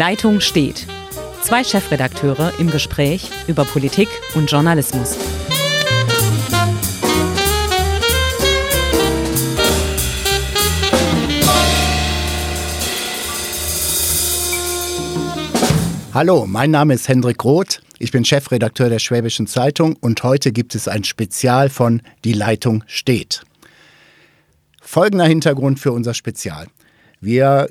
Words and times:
Leitung 0.00 0.40
steht. 0.40 0.86
Zwei 1.42 1.62
Chefredakteure 1.62 2.54
im 2.58 2.70
Gespräch 2.70 3.30
über 3.48 3.66
Politik 3.66 4.08
und 4.34 4.50
Journalismus. 4.50 5.18
Hallo, 16.14 16.46
mein 16.46 16.70
Name 16.70 16.94
ist 16.94 17.06
Hendrik 17.06 17.44
Roth. 17.44 17.82
Ich 17.98 18.10
bin 18.10 18.24
Chefredakteur 18.24 18.88
der 18.88 19.00
Schwäbischen 19.00 19.46
Zeitung 19.46 19.96
und 19.96 20.22
heute 20.22 20.50
gibt 20.50 20.74
es 20.74 20.88
ein 20.88 21.04
Spezial 21.04 21.68
von 21.68 22.00
Die 22.24 22.32
Leitung 22.32 22.84
steht. 22.86 23.42
Folgender 24.80 25.26
Hintergrund 25.26 25.78
für 25.78 25.92
unser 25.92 26.14
Spezial. 26.14 26.68
Wir 27.20 27.68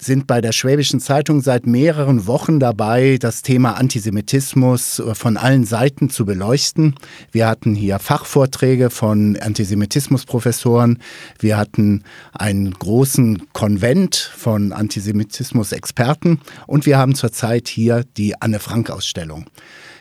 sind 0.00 0.26
bei 0.26 0.40
der 0.40 0.52
Schwäbischen 0.52 0.98
Zeitung 0.98 1.42
seit 1.42 1.66
mehreren 1.66 2.26
Wochen 2.26 2.58
dabei, 2.58 3.18
das 3.20 3.42
Thema 3.42 3.72
Antisemitismus 3.72 5.02
von 5.12 5.36
allen 5.36 5.64
Seiten 5.64 6.08
zu 6.08 6.24
beleuchten. 6.24 6.94
Wir 7.30 7.46
hatten 7.46 7.74
hier 7.74 7.98
Fachvorträge 7.98 8.88
von 8.88 9.36
Antisemitismusprofessoren. 9.36 10.98
Wir 11.38 11.58
hatten 11.58 12.02
einen 12.32 12.72
großen 12.72 13.52
Konvent 13.52 14.16
von 14.16 14.72
Antisemitismus-Experten. 14.72 16.40
Und 16.66 16.86
wir 16.86 16.96
haben 16.96 17.14
zurzeit 17.14 17.68
hier 17.68 18.04
die 18.16 18.40
Anne 18.40 18.58
Frank-Ausstellung. 18.58 19.46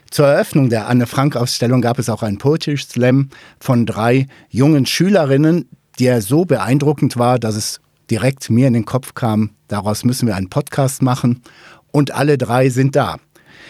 Zur 0.10 0.28
Eröffnung 0.28 0.70
der 0.70 0.88
Anne 0.88 1.06
Frank-Ausstellung 1.06 1.82
gab 1.82 2.00
es 2.00 2.10
auch 2.10 2.24
einen 2.24 2.40
Poetry 2.40 2.78
Slam 2.78 3.30
von 3.60 3.86
drei 3.86 4.28
jungen 4.50 4.86
Schülerinnen, 4.86 5.70
der 6.00 6.22
so 6.22 6.46
beeindruckend 6.46 7.18
war, 7.18 7.38
dass 7.38 7.56
es 7.56 7.82
direkt 8.10 8.50
mir 8.50 8.68
in 8.68 8.74
den 8.74 8.86
Kopf 8.86 9.14
kam, 9.14 9.52
daraus 9.68 10.04
müssen 10.04 10.28
wir 10.28 10.36
einen 10.36 10.50
Podcast 10.50 11.02
machen. 11.02 11.42
Und 11.92 12.12
alle 12.12 12.38
drei 12.38 12.70
sind 12.70 12.96
da. 12.96 13.18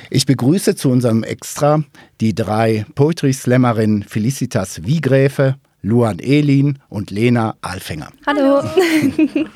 Ich 0.10 0.26
begrüße 0.26 0.76
zu 0.76 0.90
unserem 0.90 1.24
Extra 1.24 1.84
die 2.22 2.34
drei 2.34 2.86
Poetry 2.96 3.34
Slammerinnen 3.34 4.04
Felicitas 4.04 4.84
Wiegräfe, 4.84 5.56
Luan 5.82 6.20
Elin 6.20 6.80
und 6.90 7.12
Lena 7.12 7.56
Alfänger. 7.62 8.10
Hallo. 8.26 8.62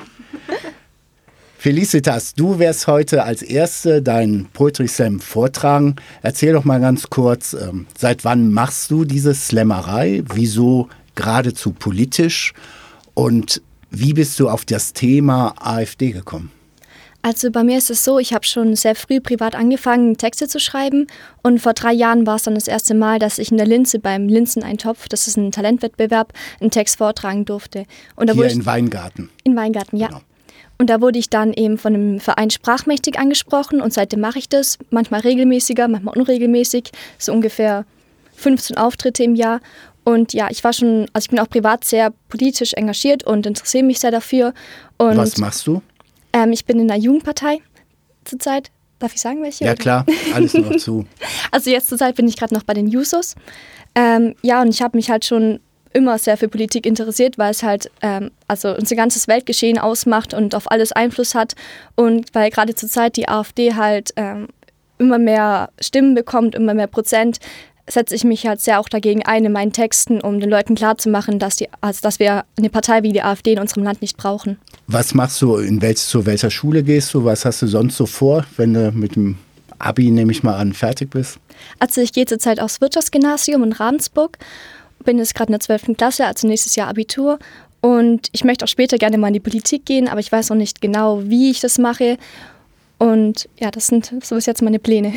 Felicitas, 1.58 2.34
du 2.34 2.58
wirst 2.58 2.86
heute 2.88 3.24
als 3.24 3.40
Erste 3.40 4.02
deinen 4.02 4.46
Poetry 4.52 4.86
Slam 4.86 5.18
vortragen. 5.18 5.96
Erzähl 6.20 6.52
doch 6.52 6.64
mal 6.64 6.78
ganz 6.78 7.08
kurz, 7.08 7.54
ähm, 7.54 7.86
seit 7.96 8.22
wann 8.24 8.52
machst 8.52 8.90
du 8.90 9.06
diese 9.06 9.34
Slammerei? 9.34 10.22
Wieso 10.34 10.90
geradezu 11.14 11.72
politisch? 11.72 12.52
Und 13.14 13.62
wie 13.98 14.12
bist 14.12 14.38
du 14.40 14.48
auf 14.48 14.64
das 14.64 14.92
Thema 14.92 15.54
AfD 15.58 16.12
gekommen? 16.12 16.50
Also 17.22 17.50
bei 17.50 17.64
mir 17.64 17.78
ist 17.78 17.88
es 17.88 18.04
so, 18.04 18.18
ich 18.18 18.34
habe 18.34 18.44
schon 18.44 18.76
sehr 18.76 18.94
früh 18.94 19.18
privat 19.18 19.54
angefangen, 19.54 20.18
Texte 20.18 20.46
zu 20.46 20.60
schreiben. 20.60 21.06
Und 21.42 21.58
vor 21.58 21.72
drei 21.72 21.94
Jahren 21.94 22.26
war 22.26 22.36
es 22.36 22.42
dann 22.42 22.54
das 22.54 22.68
erste 22.68 22.94
Mal, 22.94 23.18
dass 23.18 23.38
ich 23.38 23.50
in 23.50 23.56
der 23.56 23.66
Linze 23.66 23.98
beim 23.98 24.28
Linzeneintopf, 24.28 25.08
das 25.08 25.26
ist 25.26 25.38
ein 25.38 25.50
Talentwettbewerb, 25.50 26.34
einen 26.60 26.70
Text 26.70 26.98
vortragen 26.98 27.46
durfte. 27.46 27.86
Und 28.14 28.28
da 28.28 28.34
Hier 28.34 28.50
in 28.50 28.66
Weingarten. 28.66 29.30
In 29.42 29.56
Weingarten, 29.56 29.96
ja. 29.96 30.08
Genau. 30.08 30.20
Und 30.76 30.90
da 30.90 31.00
wurde 31.00 31.18
ich 31.18 31.30
dann 31.30 31.54
eben 31.54 31.78
von 31.78 31.94
dem 31.94 32.20
Verein 32.20 32.50
Sprachmächtig 32.50 33.18
angesprochen 33.18 33.80
und 33.80 33.94
seitdem 33.94 34.20
mache 34.20 34.38
ich 34.38 34.50
das. 34.50 34.76
Manchmal 34.90 35.20
regelmäßiger, 35.20 35.88
manchmal 35.88 36.18
unregelmäßig. 36.18 36.90
So 37.16 37.32
ungefähr 37.32 37.86
15 38.36 38.76
Auftritte 38.76 39.24
im 39.24 39.34
Jahr. 39.34 39.60
Und 40.04 40.32
ja, 40.34 40.48
ich 40.50 40.62
war 40.62 40.72
schon, 40.72 41.06
also 41.12 41.24
ich 41.24 41.30
bin 41.30 41.38
auch 41.38 41.48
privat 41.48 41.84
sehr 41.84 42.12
politisch 42.28 42.74
engagiert 42.74 43.24
und 43.24 43.46
interessiere 43.46 43.84
mich 43.84 44.00
sehr 44.00 44.10
dafür. 44.10 44.52
Und, 44.98 45.16
Was 45.16 45.38
machst 45.38 45.66
du? 45.66 45.82
Ähm, 46.32 46.52
ich 46.52 46.64
bin 46.64 46.78
in 46.78 46.88
der 46.88 46.98
Jugendpartei 46.98 47.58
zurzeit. 48.24 48.70
Darf 48.98 49.14
ich 49.14 49.20
sagen, 49.20 49.42
welche? 49.42 49.64
Ja, 49.64 49.74
klar, 49.74 50.06
alles 50.34 50.54
noch 50.54 50.76
zu. 50.78 51.04
also 51.50 51.70
jetzt 51.70 51.88
zurzeit 51.88 52.14
bin 52.14 52.28
ich 52.28 52.36
gerade 52.36 52.54
noch 52.54 52.62
bei 52.62 52.74
den 52.74 52.86
Jusos. 52.86 53.34
Ähm, 53.94 54.34
ja, 54.42 54.62
und 54.62 54.68
ich 54.68 54.82
habe 54.82 54.96
mich 54.96 55.10
halt 55.10 55.24
schon 55.24 55.60
immer 55.92 56.18
sehr 56.18 56.36
für 56.36 56.48
Politik 56.48 56.86
interessiert, 56.86 57.38
weil 57.38 57.52
es 57.52 57.62
halt 57.62 57.90
ähm, 58.02 58.30
also 58.48 58.74
unser 58.74 58.96
ganzes 58.96 59.28
Weltgeschehen 59.28 59.78
ausmacht 59.78 60.34
und 60.34 60.54
auf 60.54 60.70
alles 60.70 60.92
Einfluss 60.92 61.34
hat. 61.34 61.54
Und 61.94 62.34
weil 62.34 62.50
gerade 62.50 62.74
zurzeit 62.74 63.16
die 63.16 63.28
AfD 63.28 63.74
halt 63.74 64.12
ähm, 64.16 64.48
immer 64.98 65.18
mehr 65.18 65.70
Stimmen 65.80 66.14
bekommt, 66.14 66.54
immer 66.54 66.74
mehr 66.74 66.88
Prozent, 66.88 67.38
setze 67.88 68.14
ich 68.14 68.24
mich 68.24 68.46
halt 68.46 68.60
sehr 68.60 68.80
auch 68.80 68.88
dagegen 68.88 69.24
ein 69.24 69.44
in 69.44 69.52
meinen 69.52 69.72
Texten, 69.72 70.20
um 70.20 70.40
den 70.40 70.48
Leuten 70.48 70.74
klarzumachen, 70.74 71.38
dass, 71.38 71.56
die, 71.56 71.68
also 71.80 72.00
dass 72.02 72.18
wir 72.18 72.44
eine 72.56 72.70
Partei 72.70 73.02
wie 73.02 73.12
die 73.12 73.22
AfD 73.22 73.52
in 73.52 73.58
unserem 73.58 73.84
Land 73.84 74.00
nicht 74.00 74.16
brauchen. 74.16 74.58
Was 74.86 75.14
machst 75.14 75.40
du, 75.42 75.56
in 75.56 75.82
welch, 75.82 75.98
zu 75.98 76.24
welcher 76.26 76.50
Schule 76.50 76.82
gehst 76.82 77.12
du, 77.14 77.24
was 77.24 77.44
hast 77.44 77.62
du 77.62 77.66
sonst 77.66 77.96
so 77.96 78.06
vor, 78.06 78.44
wenn 78.56 78.74
du 78.74 78.90
mit 78.92 79.16
dem 79.16 79.36
Abi, 79.78 80.10
nehme 80.10 80.32
ich 80.32 80.42
mal 80.42 80.56
an, 80.56 80.72
fertig 80.72 81.10
bist? 81.10 81.38
Also 81.78 82.00
ich 82.00 82.12
gehe 82.12 82.26
zurzeit 82.26 82.60
aufs 82.60 82.80
Wirtschaftsgymnasium 82.80 83.62
in 83.62 83.72
Ravensburg, 83.72 84.38
bin 85.04 85.18
jetzt 85.18 85.34
gerade 85.34 85.48
in 85.48 85.58
der 85.58 85.60
12. 85.60 85.96
Klasse, 85.98 86.26
also 86.26 86.46
nächstes 86.46 86.76
Jahr 86.76 86.88
Abitur 86.88 87.38
und 87.82 88.28
ich 88.32 88.44
möchte 88.44 88.64
auch 88.64 88.68
später 88.68 88.96
gerne 88.96 89.18
mal 89.18 89.28
in 89.28 89.34
die 89.34 89.40
Politik 89.40 89.84
gehen, 89.84 90.08
aber 90.08 90.20
ich 90.20 90.32
weiß 90.32 90.48
noch 90.48 90.56
nicht 90.56 90.80
genau, 90.80 91.22
wie 91.24 91.50
ich 91.50 91.60
das 91.60 91.78
mache 91.78 92.16
und 92.96 93.48
ja, 93.58 93.70
das 93.70 93.88
sind 93.88 94.14
so 94.22 94.36
bis 94.36 94.46
jetzt 94.46 94.62
meine 94.62 94.78
Pläne. 94.78 95.12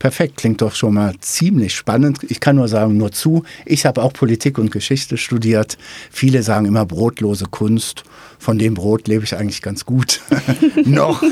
Perfekt, 0.00 0.38
klingt 0.38 0.62
doch 0.62 0.74
schon 0.74 0.94
mal 0.94 1.14
ziemlich 1.20 1.74
spannend. 1.74 2.20
Ich 2.26 2.40
kann 2.40 2.56
nur 2.56 2.68
sagen, 2.68 2.96
nur 2.96 3.12
zu. 3.12 3.44
Ich 3.66 3.84
habe 3.84 4.02
auch 4.02 4.14
Politik 4.14 4.56
und 4.56 4.72
Geschichte 4.72 5.18
studiert. 5.18 5.76
Viele 6.10 6.42
sagen 6.42 6.64
immer 6.64 6.86
brotlose 6.86 7.44
Kunst. 7.44 8.04
Von 8.38 8.58
dem 8.58 8.72
Brot 8.72 9.08
lebe 9.08 9.24
ich 9.24 9.36
eigentlich 9.36 9.60
ganz 9.60 9.84
gut. 9.84 10.22
Noch 10.86 11.22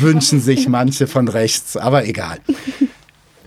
wünschen 0.00 0.38
sich 0.38 0.68
manche 0.68 1.06
von 1.06 1.28
rechts, 1.28 1.78
aber 1.78 2.04
egal. 2.04 2.40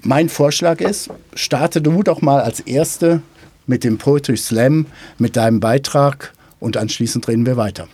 Mein 0.02 0.28
Vorschlag 0.28 0.82
ist, 0.82 1.12
starte 1.36 1.80
du 1.80 2.02
doch 2.02 2.24
mal 2.24 2.42
als 2.42 2.60
Erste 2.60 3.22
mit 3.68 3.84
dem 3.84 4.00
Poetry 4.00 4.38
Slam, 4.38 4.88
mit 5.20 5.36
deinem 5.36 5.60
Beitrag 5.60 6.34
und 6.60 6.78
anschließend 6.78 7.28
reden 7.28 7.46
wir 7.46 7.58
weiter. 7.58 7.88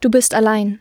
Du 0.00 0.10
bist 0.10 0.34
allein. 0.34 0.80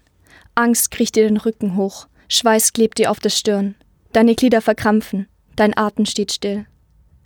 Angst 0.55 0.89
kriecht 0.89 1.15
dir 1.15 1.27
den 1.27 1.37
Rücken 1.37 1.75
hoch. 1.75 2.07
Schweiß 2.27 2.73
klebt 2.73 2.97
dir 2.97 3.11
auf 3.11 3.19
der 3.19 3.29
Stirn. 3.29 3.75
Deine 4.15 4.33
Glieder 4.33 4.61
verkrampfen, 4.61 5.27
dein 5.57 5.77
Atem 5.77 6.05
steht 6.05 6.31
still. 6.31 6.65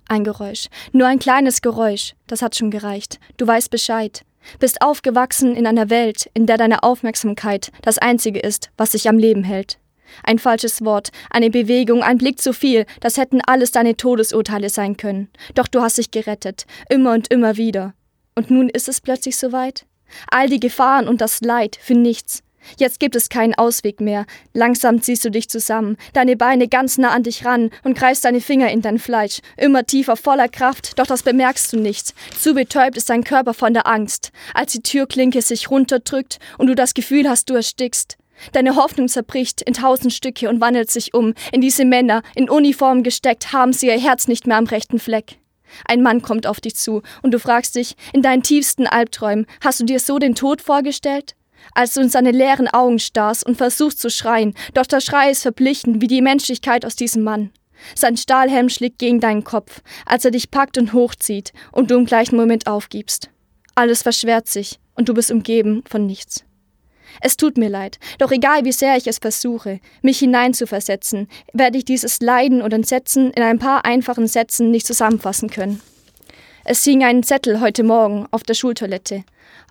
Ein 0.08 0.24
Geräusch, 0.24 0.70
nur 0.92 1.06
ein 1.06 1.20
kleines 1.20 1.62
Geräusch, 1.62 2.16
das 2.26 2.42
hat 2.42 2.56
schon 2.56 2.72
gereicht. 2.72 3.20
Du 3.38 3.46
weißt 3.46 3.70
Bescheid. 3.70 4.26
Bist 4.58 4.82
aufgewachsen 4.82 5.56
in 5.56 5.68
einer 5.68 5.92
Welt, 5.92 6.32
in 6.34 6.48
der 6.48 6.58
deine 6.58 6.82
Aufmerksamkeit 6.82 7.72
das 7.84 8.00
Einzige 8.00 8.40
ist, 8.40 8.72
was 8.76 8.94
sich 8.94 9.08
am 9.08 9.20
Leben 9.20 9.44
hält. 9.44 9.78
Ein 10.24 10.40
falsches 10.40 10.84
Wort, 10.84 11.10
eine 11.30 11.52
Bewegung, 11.52 12.02
ein 12.02 12.18
Blick 12.18 12.42
zu 12.42 12.54
viel, 12.54 12.88
das 13.02 13.18
hätten 13.18 13.42
alles 13.46 13.70
deine 13.70 13.96
Todesurteile 13.96 14.72
sein 14.72 14.98
können. 14.98 15.30
Doch 15.54 15.68
du 15.68 15.82
hast 15.82 16.00
dich 16.00 16.10
gerettet, 16.10 16.66
immer 16.90 17.14
und 17.14 17.32
immer 17.32 17.56
wieder. 17.56 17.94
Und 18.34 18.50
nun 18.50 18.68
ist 18.68 18.90
es 18.90 19.00
plötzlich 19.00 19.38
soweit? 19.38 19.86
All 20.32 20.50
die 20.50 20.60
Gefahren 20.60 21.08
und 21.08 21.22
das 21.22 21.42
Leid 21.42 21.78
für 21.80 21.94
nichts, 21.94 22.42
Jetzt 22.78 23.00
gibt 23.00 23.16
es 23.16 23.30
keinen 23.30 23.56
Ausweg 23.56 24.02
mehr. 24.02 24.26
Langsam 24.54 25.02
ziehst 25.02 25.26
du 25.26 25.32
dich 25.32 25.50
zusammen, 25.50 25.98
deine 26.14 26.36
Beine 26.36 26.68
ganz 26.68 26.98
nah 26.98 27.10
an 27.10 27.24
dich 27.24 27.46
ran 27.46 27.70
und 27.84 27.98
greifst 27.98 28.26
deine 28.26 28.42
Finger 28.42 28.72
in 28.72 28.82
dein 28.82 29.00
Fleisch, 29.00 29.40
immer 29.58 29.86
tiefer, 29.86 30.16
voller 30.16 30.48
Kraft, 30.48 31.00
doch 31.00 31.08
das 31.08 31.24
bemerkst 31.24 31.74
du 31.74 31.78
nicht. 31.78 32.14
Zu 32.40 32.54
betäubt 32.54 32.98
ist 32.98 33.10
dein 33.10 33.24
Körper 33.24 33.54
von 33.54 33.74
der 33.74 33.88
Angst, 33.88 34.32
als 34.54 34.74
die 34.74 34.82
Türklinke 34.82 35.42
sich 35.42 35.70
runterdrückt 35.70 36.40
und 36.58 36.68
du 36.68 36.76
das 36.76 36.94
Gefühl 36.94 37.30
hast, 37.30 37.50
du 37.50 37.56
erstickst. 37.56 38.18
Deine 38.54 38.76
Hoffnung 38.76 39.08
zerbricht 39.08 39.62
in 39.62 39.74
tausend 39.74 40.14
Stücke 40.14 40.50
und 40.50 40.62
wandelt 40.62 40.90
sich 40.90 41.14
um. 41.14 41.34
In 41.52 41.62
diese 41.62 41.86
Männer, 41.86 42.22
in 42.36 42.50
Uniform 42.50 43.04
gesteckt, 43.04 43.52
haben 43.52 43.74
sie 43.74 43.88
ihr 43.88 44.00
Herz 44.00 44.28
nicht 44.28 44.48
mehr 44.48 44.58
am 44.58 44.66
rechten 44.66 45.00
Fleck. 45.00 45.38
Ein 45.86 46.02
Mann 46.02 46.22
kommt 46.22 46.48
auf 46.48 46.62
dich 46.62 46.76
zu 46.76 47.04
und 47.22 47.32
du 47.32 47.40
fragst 47.40 47.76
dich, 47.76 47.96
in 48.14 48.22
deinen 48.22 48.44
tiefsten 48.44 48.88
Albträumen, 48.88 49.46
hast 49.62 49.80
du 49.80 49.86
dir 49.86 50.00
so 50.00 50.18
den 50.18 50.36
Tod 50.36 50.62
vorgestellt? 50.62 51.36
Als 51.74 51.94
du 51.94 52.02
in 52.02 52.10
seine 52.10 52.32
leeren 52.32 52.68
Augen 52.68 53.00
starrst 53.00 53.46
und 53.46 53.56
versuchst 53.56 54.00
zu 54.00 54.10
schreien, 54.10 54.54
doch 54.74 54.86
der 54.86 55.02
Schrei 55.02 55.32
ist 55.32 55.42
verblichen 55.42 56.02
wie 56.02 56.08
die 56.08 56.22
Menschlichkeit 56.22 56.86
aus 56.86 56.96
diesem 56.96 57.24
Mann. 57.24 57.52
Sein 57.96 58.18
Stahlhelm 58.18 58.70
schlägt 58.70 59.00
gegen 59.00 59.20
deinen 59.20 59.44
Kopf, 59.44 59.82
als 60.06 60.26
er 60.26 60.32
dich 60.32 60.52
packt 60.52 60.78
und 60.78 60.94
hochzieht 60.94 61.54
und 61.72 61.92
du 61.92 61.98
im 61.98 62.06
gleichen 62.06 62.36
Moment 62.36 62.68
aufgibst. 62.68 63.30
Alles 63.76 64.04
verschwert 64.04 64.48
sich 64.48 64.80
und 64.96 65.08
du 65.08 65.14
bist 65.14 65.32
umgeben 65.32 65.84
von 65.88 66.06
nichts. 66.06 66.44
Es 67.22 67.38
tut 67.38 67.58
mir 67.58 67.70
leid, 67.70 68.00
doch 68.18 68.32
egal 68.32 68.66
wie 68.66 68.72
sehr 68.72 68.96
ich 68.98 69.08
es 69.08 69.18
versuche, 69.18 69.80
mich 70.02 70.20
hineinzuversetzen, 70.20 71.28
werde 71.54 71.78
ich 71.78 71.86
dieses 71.86 72.22
Leiden 72.22 72.62
und 72.62 72.74
Entsetzen 72.74 73.32
in 73.32 73.44
ein 73.44 73.60
paar 73.60 73.86
einfachen 73.86 74.28
Sätzen 74.28 74.72
nicht 74.72 74.86
zusammenfassen 74.86 75.50
können. 75.50 75.82
Es 76.66 76.84
hing 76.84 77.04
ein 77.04 77.24
Zettel 77.24 77.62
heute 77.62 77.84
Morgen 77.84 78.28
auf 78.32 78.44
der 78.44 78.54
Schultoilette. 78.54 79.24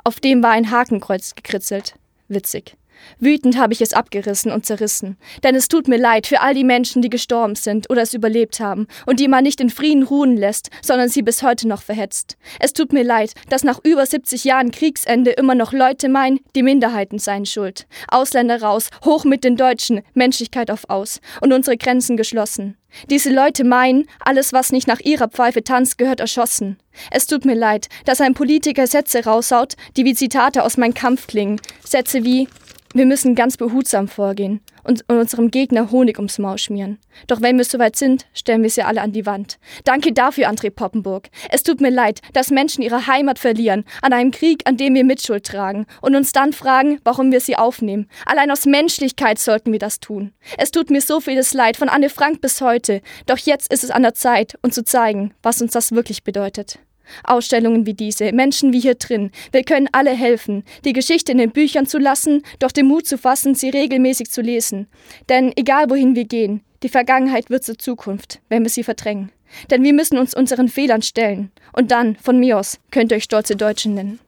Auf 0.05 0.21
dem 0.21 0.43
war 0.43 0.51
ein 0.51 0.71
Hakenkreuz 0.71 1.35
gekritzelt. 1.35 1.95
Witzig. 2.29 2.77
Wütend 3.19 3.59
habe 3.59 3.73
ich 3.73 3.81
es 3.81 3.93
abgerissen 3.93 4.53
und 4.53 4.67
zerrissen. 4.67 5.17
Denn 5.43 5.55
es 5.55 5.69
tut 5.69 5.89
mir 5.89 5.99
leid 5.99 6.27
für 6.27 6.41
all 6.41 6.55
die 6.55 6.65
Menschen, 6.65 7.03
die 7.03 7.11
gestorben 7.11 7.55
sind 7.55 7.91
oder 7.91 8.03
es 8.03 8.15
überlebt 8.15 8.61
haben 8.61 8.87
und 9.07 9.21
die 9.21 9.29
man 9.29 9.45
nicht 9.45 9.61
in 9.61 9.71
Frieden 9.71 10.03
ruhen 10.03 10.37
lässt, 10.37 10.71
sondern 10.83 11.09
sie 11.09 11.23
bis 11.23 11.43
heute 11.43 11.69
noch 11.69 11.83
verhetzt. 11.83 12.37
Es 12.61 12.73
tut 12.73 12.93
mir 12.93 13.05
leid, 13.05 13.33
dass 13.49 13.65
nach 13.65 13.81
über 13.83 14.07
70 14.07 14.45
Jahren 14.45 14.71
Kriegsende 14.71 15.31
immer 15.31 15.55
noch 15.55 15.73
Leute 15.73 16.09
meinen, 16.09 16.41
die 16.55 16.63
Minderheiten 16.63 17.19
seien 17.19 17.47
schuld. 17.47 17.87
Ausländer 18.09 18.63
raus, 18.63 18.89
hoch 19.05 19.25
mit 19.25 19.45
den 19.45 19.57
Deutschen, 19.57 20.03
Menschlichkeit 20.15 20.71
auf 20.71 20.89
aus 20.89 21.21
und 21.41 21.53
unsere 21.53 21.77
Grenzen 21.77 22.17
geschlossen. 22.17 22.77
Diese 23.11 23.31
Leute 23.31 23.65
meinen, 23.65 24.07
alles, 24.21 24.53
was 24.53 24.73
nicht 24.73 24.89
nach 24.89 25.01
ihrer 25.01 25.29
Pfeife 25.29 25.63
tanzt, 25.63 25.99
gehört 25.99 26.21
erschossen. 26.21 26.79
Es 27.11 27.27
tut 27.27 27.45
mir 27.45 27.55
leid, 27.55 27.89
dass 28.07 28.21
ein 28.21 28.35
Politiker 28.35 28.87
Sätze 28.87 29.25
raushaut, 29.25 29.75
die 29.97 30.05
wie 30.05 30.15
Zitate 30.15 30.65
aus 30.65 30.77
meinem 30.77 30.95
Kampf 30.95 31.27
klingen. 31.27 31.61
Sätze 31.85 32.25
wie 32.25 32.49
wir 32.95 33.07
müssen 33.07 33.35
ganz 33.35 33.57
behutsam 33.57 34.09
vorgehen 34.09 34.61
und 34.85 35.05
unserem 35.09 35.51
Gegner 35.51 35.91
Honig 35.91 36.19
ums 36.19 36.39
Maul 36.39 36.59
schmieren. 36.59 36.99
Doch 37.27 37.43
wenn 37.43 37.59
wir 37.59 37.65
soweit 37.65 37.97
sind, 37.97 38.27
stellen 38.33 38.63
wir 38.63 38.71
sie 38.71 38.83
alle 38.83 39.03
an 39.03 39.13
die 39.13 39.27
Wand. 39.27 39.59
Danke 39.85 40.13
dafür, 40.13 40.49
André 40.49 40.71
Poppenburg. 40.71 41.29
Es 41.51 41.63
tut 41.63 41.81
mir 41.81 41.91
leid, 41.91 42.21
dass 42.33 42.51
Menschen 42.51 42.83
ihre 42.83 43.07
Heimat 43.07 43.39
verlieren, 43.39 43.85
an 44.01 44.13
einem 44.13 44.31
Krieg, 44.31 44.63
an 44.65 44.77
dem 44.77 44.95
wir 44.95 45.05
Mitschuld 45.05 45.45
tragen 45.45 45.87
und 46.01 46.17
uns 46.17 46.33
dann 46.33 46.53
fragen, 46.53 47.01
warum 47.05 47.31
wir 47.31 47.41
sie 47.41 47.57
aufnehmen. 47.57 48.09
Allein 48.25 48.51
aus 48.51 48.65
Menschlichkeit 48.65 49.39
sollten 49.39 49.73
wir 49.73 49.79
das 49.79 50.01
tun. 50.01 50.33
Es 50.57 50.71
tut 50.71 50.91
mir 50.91 51.01
so 51.01 51.21
vieles 51.21 51.53
leid, 51.53 51.77
von 51.77 51.89
Anne 51.89 52.09
Frank 52.09 52.41
bis 52.41 52.61
heute. 52.61 53.03
Doch 53.27 53.39
jetzt 53.39 53.73
ist 53.73 53.85
es 53.85 53.91
an 53.91 54.03
der 54.03 54.15
Zeit, 54.15 54.59
uns 54.63 54.75
zu 54.75 54.85
zeigen, 54.85 55.35
was 55.43 55.61
uns 55.61 55.73
das 55.73 55.93
wirklich 55.93 56.25
bedeutet. 56.25 56.79
Ausstellungen 57.25 57.87
wie 57.87 57.95
diese, 57.95 58.33
Menschen 58.33 58.73
wie 58.73 58.81
hier 58.81 58.95
drin. 58.95 59.31
Wir 59.53 59.65
können 59.65 59.89
alle 59.93 60.11
helfen, 60.11 60.65
die 60.85 60.93
Geschichte 60.93 61.33
in 61.33 61.39
den 61.39 61.51
Büchern 61.51 61.87
zu 61.87 61.99
lassen, 61.99 62.43
doch 62.59 62.73
den 62.73 62.87
Mut 62.87 63.07
zu 63.07 63.19
fassen, 63.19 63.55
sie 63.55 63.71
regelmäßig 63.71 64.31
zu 64.31 64.41
lesen. 64.41 64.89
Denn 65.29 65.53
egal 65.57 65.91
wohin 65.91 66.15
wir 66.15 66.25
gehen, 66.25 66.63
die 66.83 66.89
Vergangenheit 66.89 67.51
wird 67.51 67.65
zur 67.65 67.79
Zukunft, 67.79 68.41
wenn 68.49 68.63
wir 68.63 68.71
sie 68.71 68.85
verdrängen. 68.85 69.33
Denn 69.71 69.83
wir 69.83 69.93
müssen 69.93 70.19
uns 70.19 70.35
unseren 70.35 70.69
Fehlern 70.69 71.03
stellen. 71.03 71.51
Und 71.73 71.91
dann, 71.91 72.17
von 72.17 72.39
mir 72.39 72.59
aus, 72.59 72.79
könnt 72.91 73.13
ihr 73.13 73.17
euch 73.17 73.25
stolze 73.25 73.57
Deutschen 73.57 73.95
nennen. 73.95 74.21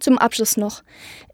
Zum 0.00 0.18
Abschluss 0.18 0.56
noch. 0.56 0.82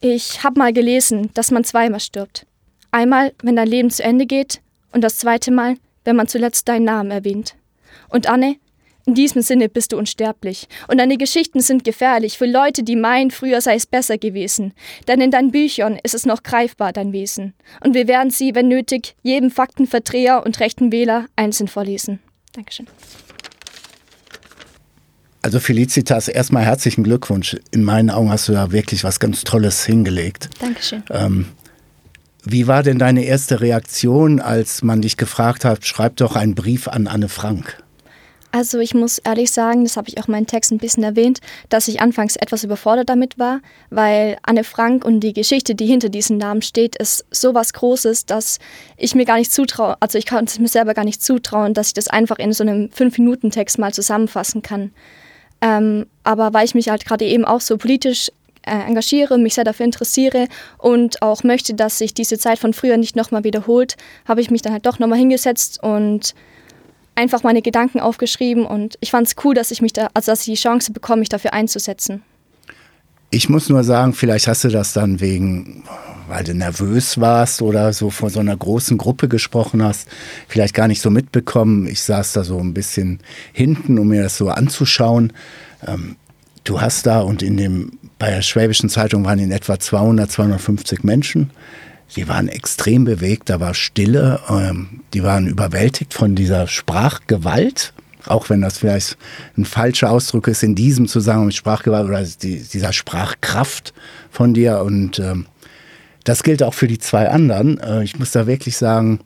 Ich 0.00 0.44
habe 0.44 0.58
mal 0.58 0.72
gelesen, 0.72 1.30
dass 1.34 1.50
man 1.50 1.64
zweimal 1.64 2.00
stirbt. 2.00 2.46
Einmal, 2.90 3.32
wenn 3.42 3.56
dein 3.56 3.68
Leben 3.68 3.90
zu 3.90 4.02
Ende 4.02 4.26
geht, 4.26 4.60
und 4.92 5.02
das 5.02 5.18
zweite 5.18 5.50
Mal, 5.50 5.76
wenn 6.04 6.16
man 6.16 6.28
zuletzt 6.28 6.68
deinen 6.68 6.84
Namen 6.84 7.10
erwähnt. 7.10 7.54
Und 8.08 8.28
Anne, 8.28 8.56
in 9.10 9.14
diesem 9.14 9.42
Sinne 9.42 9.68
bist 9.68 9.90
du 9.90 9.98
unsterblich. 9.98 10.68
Und 10.86 10.98
deine 10.98 11.16
Geschichten 11.16 11.58
sind 11.58 11.82
gefährlich 11.82 12.38
für 12.38 12.46
Leute, 12.46 12.84
die 12.84 12.94
meinen, 12.94 13.32
früher 13.32 13.60
sei 13.60 13.74
es 13.74 13.84
besser 13.84 14.18
gewesen. 14.18 14.72
Denn 15.08 15.20
in 15.20 15.32
deinen 15.32 15.50
Büchern 15.50 15.98
ist 16.04 16.14
es 16.14 16.26
noch 16.26 16.44
greifbar, 16.44 16.92
dein 16.92 17.12
Wesen. 17.12 17.54
Und 17.82 17.94
wir 17.94 18.06
werden 18.06 18.30
sie, 18.30 18.54
wenn 18.54 18.68
nötig, 18.68 19.16
jedem 19.24 19.50
Faktenverdreher 19.50 20.46
und 20.46 20.60
rechten 20.60 20.92
Wähler 20.92 21.26
einzeln 21.34 21.66
vorlesen. 21.66 22.20
Dankeschön. 22.52 22.86
Also 25.42 25.58
Felicitas, 25.58 26.28
erstmal 26.28 26.64
herzlichen 26.64 27.02
Glückwunsch. 27.02 27.56
In 27.72 27.82
meinen 27.82 28.10
Augen 28.10 28.30
hast 28.30 28.48
du 28.48 28.52
da 28.52 28.70
wirklich 28.70 29.02
was 29.02 29.18
ganz 29.18 29.42
Tolles 29.42 29.84
hingelegt. 29.84 30.50
Dankeschön. 30.60 31.02
Ähm, 31.10 31.46
wie 32.44 32.68
war 32.68 32.84
denn 32.84 33.00
deine 33.00 33.24
erste 33.24 33.60
Reaktion, 33.60 34.38
als 34.38 34.84
man 34.84 35.02
dich 35.02 35.16
gefragt 35.16 35.64
hat, 35.64 35.84
schreib 35.84 36.16
doch 36.18 36.36
einen 36.36 36.54
Brief 36.54 36.86
an 36.86 37.08
Anne 37.08 37.28
Frank? 37.28 37.82
Also 38.52 38.80
ich 38.80 38.94
muss 38.94 39.18
ehrlich 39.18 39.52
sagen, 39.52 39.84
das 39.84 39.96
habe 39.96 40.08
ich 40.08 40.18
auch 40.18 40.26
in 40.26 40.32
meinem 40.32 40.46
Text 40.46 40.72
ein 40.72 40.78
bisschen 40.78 41.04
erwähnt, 41.04 41.40
dass 41.68 41.86
ich 41.86 42.00
anfangs 42.00 42.34
etwas 42.34 42.64
überfordert 42.64 43.08
damit 43.08 43.38
war, 43.38 43.60
weil 43.90 44.38
Anne 44.42 44.64
Frank 44.64 45.04
und 45.04 45.20
die 45.20 45.32
Geschichte, 45.32 45.76
die 45.76 45.86
hinter 45.86 46.08
diesem 46.08 46.36
Namen 46.36 46.62
steht, 46.62 46.96
ist 46.96 47.24
so 47.30 47.54
was 47.54 47.72
Großes, 47.72 48.26
dass 48.26 48.58
ich 48.96 49.14
mir 49.14 49.24
gar 49.24 49.36
nicht 49.36 49.52
zutraue, 49.52 49.96
also 50.00 50.18
ich 50.18 50.26
kann 50.26 50.46
es 50.46 50.58
mir 50.58 50.68
selber 50.68 50.94
gar 50.94 51.04
nicht 51.04 51.22
zutrauen, 51.22 51.74
dass 51.74 51.88
ich 51.88 51.94
das 51.94 52.08
einfach 52.08 52.38
in 52.38 52.52
so 52.52 52.64
einem 52.64 52.90
Fünf-Minuten-Text 52.90 53.78
mal 53.78 53.94
zusammenfassen 53.94 54.62
kann. 54.62 54.90
Ähm, 55.60 56.06
aber 56.24 56.52
weil 56.52 56.64
ich 56.64 56.74
mich 56.74 56.88
halt 56.88 57.04
gerade 57.04 57.26
eben 57.26 57.44
auch 57.44 57.60
so 57.60 57.76
politisch 57.76 58.30
äh, 58.62 58.72
engagiere, 58.72 59.38
mich 59.38 59.54
sehr 59.54 59.64
dafür 59.64 59.86
interessiere 59.86 60.48
und 60.78 61.22
auch 61.22 61.44
möchte, 61.44 61.74
dass 61.74 61.98
sich 61.98 62.14
diese 62.14 62.38
Zeit 62.38 62.58
von 62.58 62.74
früher 62.74 62.96
nicht 62.96 63.14
nochmal 63.14 63.44
wiederholt, 63.44 63.96
habe 64.26 64.40
ich 64.40 64.50
mich 64.50 64.62
dann 64.62 64.72
halt 64.72 64.86
doch 64.86 64.98
nochmal 64.98 65.18
hingesetzt 65.18 65.82
und 65.82 66.34
einfach 67.20 67.42
meine 67.42 67.62
Gedanken 67.62 68.00
aufgeschrieben 68.00 68.64
und 68.64 68.96
ich 69.00 69.10
fand 69.10 69.28
es 69.28 69.36
cool, 69.44 69.54
dass 69.54 69.70
ich 69.70 69.82
mich 69.82 69.92
da, 69.92 70.08
also 70.14 70.32
dass 70.32 70.40
ich 70.40 70.54
die 70.54 70.60
Chance 70.60 70.92
bekomme, 70.92 71.20
mich 71.20 71.28
dafür 71.28 71.52
einzusetzen. 71.52 72.22
Ich 73.30 73.48
muss 73.48 73.68
nur 73.68 73.84
sagen, 73.84 74.12
vielleicht 74.12 74.48
hast 74.48 74.64
du 74.64 74.68
das 74.68 74.92
dann 74.92 75.20
wegen, 75.20 75.84
weil 76.26 76.42
du 76.42 76.52
nervös 76.52 77.20
warst 77.20 77.62
oder 77.62 77.92
so 77.92 78.10
vor 78.10 78.30
so 78.30 78.40
einer 78.40 78.56
großen 78.56 78.98
Gruppe 78.98 79.28
gesprochen 79.28 79.84
hast, 79.84 80.08
vielleicht 80.48 80.74
gar 80.74 80.88
nicht 80.88 81.00
so 81.00 81.10
mitbekommen. 81.10 81.86
Ich 81.86 82.00
saß 82.00 82.32
da 82.32 82.42
so 82.42 82.58
ein 82.58 82.74
bisschen 82.74 83.20
hinten, 83.52 83.98
um 83.98 84.08
mir 84.08 84.22
das 84.22 84.36
so 84.36 84.48
anzuschauen. 84.48 85.32
Ähm, 85.86 86.16
du 86.64 86.80
hast 86.80 87.06
da 87.06 87.20
und 87.20 87.42
in 87.42 87.56
dem, 87.56 87.98
bei 88.18 88.30
der 88.30 88.42
Schwäbischen 88.42 88.88
Zeitung 88.88 89.24
waren 89.24 89.38
in 89.38 89.52
etwa 89.52 89.78
200, 89.78 90.28
250 90.28 91.04
Menschen. 91.04 91.50
Die 92.16 92.28
waren 92.28 92.48
extrem 92.48 93.04
bewegt, 93.04 93.50
da 93.50 93.60
war 93.60 93.74
Stille, 93.74 94.40
ähm, 94.48 95.00
die 95.14 95.22
waren 95.22 95.46
überwältigt 95.46 96.12
von 96.12 96.34
dieser 96.34 96.66
Sprachgewalt, 96.66 97.92
auch 98.26 98.50
wenn 98.50 98.60
das 98.60 98.78
vielleicht 98.78 99.16
ein 99.56 99.64
falscher 99.64 100.10
Ausdruck 100.10 100.48
ist 100.48 100.62
in 100.62 100.74
diesem 100.74 101.06
Zusammenhang 101.06 101.46
mit 101.46 101.54
Sprachgewalt 101.54 102.08
oder 102.08 102.22
die, 102.22 102.62
dieser 102.62 102.92
Sprachkraft 102.92 103.94
von 104.30 104.54
dir. 104.54 104.80
Und 104.80 105.18
ähm, 105.20 105.46
das 106.24 106.42
gilt 106.42 106.62
auch 106.62 106.74
für 106.74 106.88
die 106.88 106.98
zwei 106.98 107.30
anderen. 107.30 107.78
Äh, 107.78 108.02
ich 108.02 108.18
muss 108.18 108.32
da 108.32 108.46
wirklich 108.46 108.76
sagen, 108.76 109.20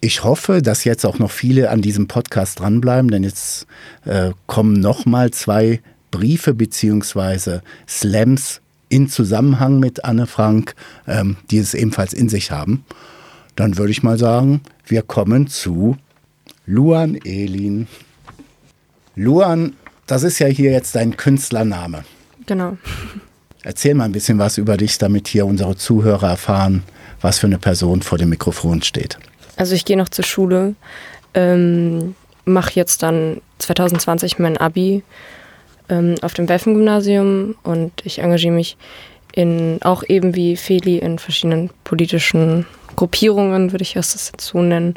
ich 0.00 0.22
hoffe, 0.22 0.60
dass 0.60 0.84
jetzt 0.84 1.06
auch 1.06 1.18
noch 1.18 1.30
viele 1.30 1.70
an 1.70 1.80
diesem 1.80 2.08
Podcast 2.08 2.60
dranbleiben, 2.60 3.10
denn 3.10 3.22
jetzt 3.22 3.66
äh, 4.04 4.32
kommen 4.46 4.74
noch 4.74 5.06
mal 5.06 5.30
zwei 5.30 5.80
Briefe 6.10 6.54
beziehungsweise 6.54 7.62
Slams 7.88 8.60
in 8.94 9.08
Zusammenhang 9.08 9.80
mit 9.80 10.04
Anne 10.04 10.28
Frank, 10.28 10.76
ähm, 11.08 11.36
die 11.50 11.58
es 11.58 11.74
ebenfalls 11.74 12.12
in 12.12 12.28
sich 12.28 12.52
haben. 12.52 12.84
Dann 13.56 13.76
würde 13.76 13.90
ich 13.90 14.04
mal 14.04 14.18
sagen, 14.18 14.60
wir 14.86 15.02
kommen 15.02 15.48
zu 15.48 15.96
Luan 16.64 17.16
Elin. 17.24 17.88
Luan, 19.16 19.72
das 20.06 20.22
ist 20.22 20.38
ja 20.38 20.46
hier 20.46 20.70
jetzt 20.70 20.94
dein 20.94 21.16
Künstlername. 21.16 22.04
Genau. 22.46 22.78
Erzähl 23.64 23.94
mal 23.94 24.04
ein 24.04 24.12
bisschen 24.12 24.38
was 24.38 24.58
über 24.58 24.76
dich, 24.76 24.96
damit 24.98 25.26
hier 25.26 25.44
unsere 25.44 25.74
Zuhörer 25.74 26.28
erfahren, 26.28 26.84
was 27.20 27.40
für 27.40 27.48
eine 27.48 27.58
Person 27.58 28.00
vor 28.00 28.18
dem 28.18 28.28
Mikrofon 28.28 28.80
steht. 28.82 29.18
Also 29.56 29.74
ich 29.74 29.84
gehe 29.84 29.96
noch 29.96 30.08
zur 30.08 30.24
Schule, 30.24 30.76
ähm, 31.34 32.14
mache 32.44 32.74
jetzt 32.74 33.02
dann 33.02 33.40
2020 33.58 34.38
mein 34.38 34.56
Abi 34.56 35.02
ähm, 35.88 36.14
auf 36.22 36.34
dem 36.34 36.48
Welfen-Gymnasium 36.48 37.56
und 37.62 37.92
ich 38.04 38.20
engagiere 38.20 38.54
mich 38.54 38.76
in, 39.34 39.78
auch 39.82 40.02
eben 40.08 40.34
wie 40.34 40.56
Feli 40.56 40.98
in 40.98 41.18
verschiedenen 41.18 41.70
politischen 41.82 42.66
Gruppierungen, 42.96 43.72
würde 43.72 43.82
ich 43.82 43.94
das 43.94 44.14
jetzt 44.14 44.40
so 44.40 44.62
nennen. 44.62 44.94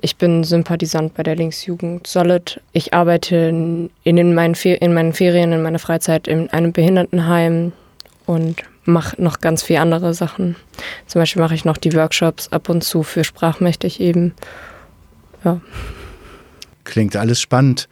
Ich 0.00 0.16
bin 0.16 0.44
Sympathisant 0.44 1.14
bei 1.14 1.22
der 1.22 1.36
Linksjugend 1.36 2.06
Solid. 2.06 2.60
Ich 2.72 2.94
arbeite 2.94 3.36
in, 3.36 3.90
in, 4.04 4.34
meinen, 4.34 4.54
in 4.54 4.94
meinen 4.94 5.12
Ferien, 5.12 5.52
in 5.52 5.62
meiner 5.62 5.80
Freizeit 5.80 6.28
in 6.28 6.50
einem 6.50 6.72
Behindertenheim 6.72 7.72
und 8.26 8.62
mache 8.84 9.20
noch 9.20 9.40
ganz 9.40 9.62
viele 9.62 9.80
andere 9.80 10.14
Sachen. 10.14 10.56
Zum 11.06 11.20
Beispiel 11.20 11.42
mache 11.42 11.54
ich 11.54 11.64
noch 11.64 11.76
die 11.76 11.92
Workshops 11.94 12.48
ab 12.52 12.68
und 12.68 12.84
zu 12.84 13.02
für 13.02 13.24
Sprachmächtig 13.24 14.00
eben. 14.00 14.34
Ja. 15.44 15.60
Klingt 16.84 17.16
alles 17.16 17.40
spannend. 17.40 17.88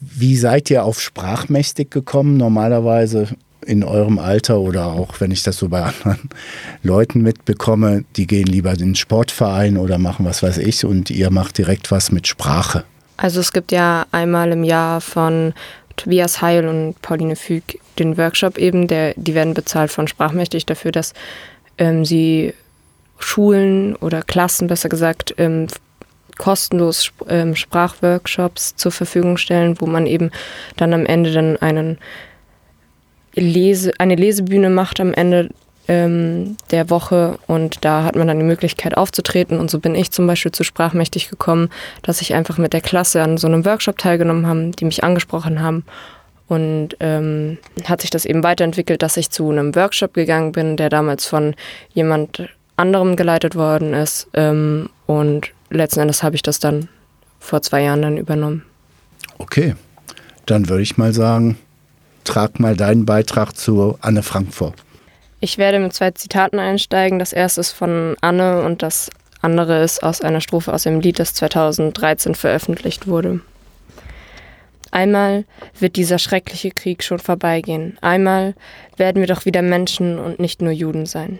Wie 0.00 0.36
seid 0.36 0.70
ihr 0.70 0.84
auf 0.84 1.00
Sprachmächtig 1.00 1.90
gekommen? 1.90 2.36
Normalerweise 2.36 3.28
in 3.66 3.84
eurem 3.84 4.18
Alter 4.18 4.60
oder 4.60 4.86
auch 4.86 5.20
wenn 5.20 5.30
ich 5.30 5.42
das 5.42 5.58
so 5.58 5.68
bei 5.68 5.82
anderen 5.82 6.30
Leuten 6.82 7.20
mitbekomme, 7.20 8.04
die 8.16 8.26
gehen 8.26 8.46
lieber 8.46 8.72
in 8.72 8.78
den 8.78 8.94
Sportverein 8.94 9.76
oder 9.76 9.98
machen 9.98 10.24
was 10.24 10.42
weiß 10.42 10.58
ich 10.58 10.84
und 10.84 11.10
ihr 11.10 11.30
macht 11.30 11.58
direkt 11.58 11.90
was 11.90 12.10
mit 12.10 12.26
Sprache. 12.26 12.84
Also 13.18 13.40
es 13.40 13.52
gibt 13.52 13.70
ja 13.70 14.06
einmal 14.12 14.50
im 14.52 14.64
Jahr 14.64 15.02
von 15.02 15.52
Tobias 15.96 16.40
Heil 16.40 16.66
und 16.66 17.00
Pauline 17.02 17.36
Füg 17.36 17.78
den 17.98 18.16
Workshop 18.16 18.56
eben, 18.56 18.88
der, 18.88 19.12
die 19.16 19.34
werden 19.34 19.52
bezahlt 19.52 19.90
von 19.90 20.08
Sprachmächtig 20.08 20.64
dafür, 20.64 20.92
dass 20.92 21.12
ähm, 21.76 22.06
sie 22.06 22.54
Schulen 23.18 23.94
oder 23.96 24.22
Klassen 24.22 24.68
besser 24.68 24.88
gesagt 24.88 25.34
ähm, 25.36 25.66
kostenlos 26.40 27.12
ähm, 27.28 27.54
Sprachworkshops 27.54 28.74
zur 28.74 28.92
Verfügung 28.92 29.36
stellen, 29.36 29.78
wo 29.78 29.84
man 29.84 30.06
eben 30.06 30.30
dann 30.78 30.94
am 30.94 31.04
Ende 31.04 31.32
dann 31.32 31.58
einen 31.58 31.98
Lese, 33.34 33.92
eine 33.98 34.14
Lesebühne 34.14 34.70
macht 34.70 35.00
am 35.00 35.12
Ende 35.12 35.50
ähm, 35.86 36.56
der 36.70 36.88
Woche 36.88 37.38
und 37.46 37.84
da 37.84 38.04
hat 38.04 38.16
man 38.16 38.26
dann 38.26 38.38
die 38.38 38.46
Möglichkeit 38.46 38.96
aufzutreten 38.96 39.60
und 39.60 39.70
so 39.70 39.80
bin 39.80 39.94
ich 39.94 40.12
zum 40.12 40.26
Beispiel 40.26 40.50
zu 40.50 40.64
Sprachmächtig 40.64 41.28
gekommen, 41.28 41.68
dass 42.00 42.22
ich 42.22 42.32
einfach 42.32 42.56
mit 42.56 42.72
der 42.72 42.80
Klasse 42.80 43.22
an 43.22 43.36
so 43.36 43.46
einem 43.46 43.66
Workshop 43.66 43.98
teilgenommen 43.98 44.46
habe, 44.46 44.70
die 44.70 44.86
mich 44.86 45.04
angesprochen 45.04 45.60
haben 45.60 45.84
Und 46.48 46.96
ähm, 47.00 47.58
hat 47.84 48.00
sich 48.00 48.08
das 48.08 48.24
eben 48.24 48.42
weiterentwickelt, 48.42 49.02
dass 49.02 49.18
ich 49.18 49.28
zu 49.28 49.50
einem 49.50 49.74
Workshop 49.74 50.14
gegangen 50.14 50.52
bin, 50.52 50.78
der 50.78 50.88
damals 50.88 51.26
von 51.26 51.54
jemand 51.92 52.48
anderem 52.76 53.14
geleitet 53.14 53.56
worden 53.56 53.92
ist. 53.92 54.26
Ähm, 54.32 54.88
und 55.06 55.52
letzten 55.70 56.00
Endes 56.00 56.22
habe 56.22 56.36
ich 56.36 56.42
das 56.42 56.58
dann 56.58 56.88
vor 57.38 57.62
zwei 57.62 57.82
Jahren 57.82 58.02
dann 58.02 58.16
übernommen. 58.16 58.64
Okay, 59.38 59.74
dann 60.46 60.68
würde 60.68 60.82
ich 60.82 60.98
mal 60.98 61.12
sagen, 61.12 61.58
trag 62.24 62.60
mal 62.60 62.76
deinen 62.76 63.06
Beitrag 63.06 63.56
zu 63.56 63.96
Anne 64.00 64.22
Frank 64.22 64.52
vor. 64.52 64.74
Ich 65.40 65.56
werde 65.56 65.78
mit 65.78 65.94
zwei 65.94 66.10
Zitaten 66.10 66.58
einsteigen. 66.58 67.18
Das 67.18 67.32
erste 67.32 67.62
ist 67.62 67.72
von 67.72 68.16
Anne 68.20 68.62
und 68.62 68.82
das 68.82 69.10
andere 69.40 69.82
ist 69.82 70.02
aus 70.02 70.20
einer 70.20 70.42
Strophe 70.42 70.72
aus 70.72 70.82
dem 70.82 71.00
Lied, 71.00 71.18
das 71.18 71.32
2013 71.34 72.34
veröffentlicht 72.34 73.06
wurde. 73.06 73.40
Einmal 74.90 75.44
wird 75.78 75.96
dieser 75.96 76.18
schreckliche 76.18 76.72
Krieg 76.72 77.02
schon 77.02 77.20
vorbeigehen. 77.20 77.96
Einmal 78.00 78.54
werden 78.96 79.20
wir 79.20 79.28
doch 79.28 79.44
wieder 79.44 79.62
Menschen 79.62 80.18
und 80.18 80.40
nicht 80.40 80.60
nur 80.60 80.72
Juden 80.72 81.06
sein. 81.06 81.38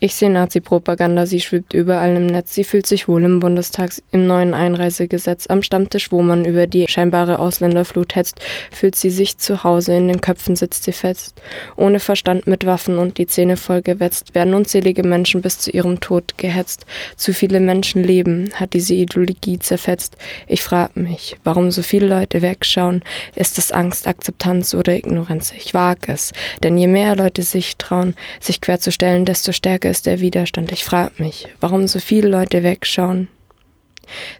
Ich 0.00 0.14
sehe 0.14 0.30
Nazi-Propaganda, 0.30 1.26
sie 1.26 1.40
schwebt 1.40 1.74
überall 1.74 2.14
im 2.14 2.26
Netz, 2.26 2.54
sie 2.54 2.62
fühlt 2.62 2.86
sich 2.86 3.08
wohl 3.08 3.24
im 3.24 3.40
Bundestag, 3.40 3.90
im 4.12 4.28
neuen 4.28 4.54
Einreisegesetz, 4.54 5.48
am 5.48 5.60
Stammtisch, 5.60 6.12
wo 6.12 6.22
man 6.22 6.44
über 6.44 6.68
die 6.68 6.86
scheinbare 6.86 7.40
Ausländerflut 7.40 8.14
hetzt, 8.14 8.38
fühlt 8.70 8.94
sie 8.94 9.10
sich 9.10 9.38
zu 9.38 9.64
Hause, 9.64 9.96
in 9.96 10.06
den 10.06 10.20
Köpfen 10.20 10.54
sitzt 10.54 10.84
sie 10.84 10.92
fest. 10.92 11.42
Ohne 11.74 11.98
Verstand 11.98 12.46
mit 12.46 12.64
Waffen 12.64 12.96
und 12.96 13.18
die 13.18 13.26
Zähne 13.26 13.56
voll 13.56 13.82
gewetzt, 13.82 14.36
werden 14.36 14.54
unzählige 14.54 15.02
Menschen 15.02 15.42
bis 15.42 15.58
zu 15.58 15.72
ihrem 15.72 15.98
Tod 15.98 16.38
gehetzt. 16.38 16.86
Zu 17.16 17.34
viele 17.34 17.58
Menschen 17.58 18.04
leben, 18.04 18.50
hat 18.54 18.74
diese 18.74 18.94
Ideologie 18.94 19.58
zerfetzt. 19.58 20.16
Ich 20.46 20.62
frag 20.62 20.96
mich, 20.96 21.36
warum 21.42 21.72
so 21.72 21.82
viele 21.82 22.06
Leute 22.06 22.40
wegschauen. 22.40 23.02
Ist 23.34 23.58
es 23.58 23.72
Angst, 23.72 24.06
Akzeptanz 24.06 24.74
oder 24.74 24.94
Ignoranz? 24.94 25.52
Ich 25.56 25.74
wag 25.74 26.08
es, 26.08 26.30
denn 26.62 26.78
je 26.78 26.86
mehr 26.86 27.16
Leute 27.16 27.42
sich 27.42 27.78
trauen, 27.78 28.14
sich 28.38 28.60
querzustellen, 28.60 29.24
desto 29.24 29.50
stärker 29.50 29.87
ist 29.90 30.06
der 30.06 30.20
Widerstand. 30.20 30.72
Ich 30.72 30.84
frage 30.84 31.12
mich, 31.18 31.48
warum 31.60 31.86
so 31.86 31.98
viele 31.98 32.28
Leute 32.28 32.62
wegschauen. 32.62 33.28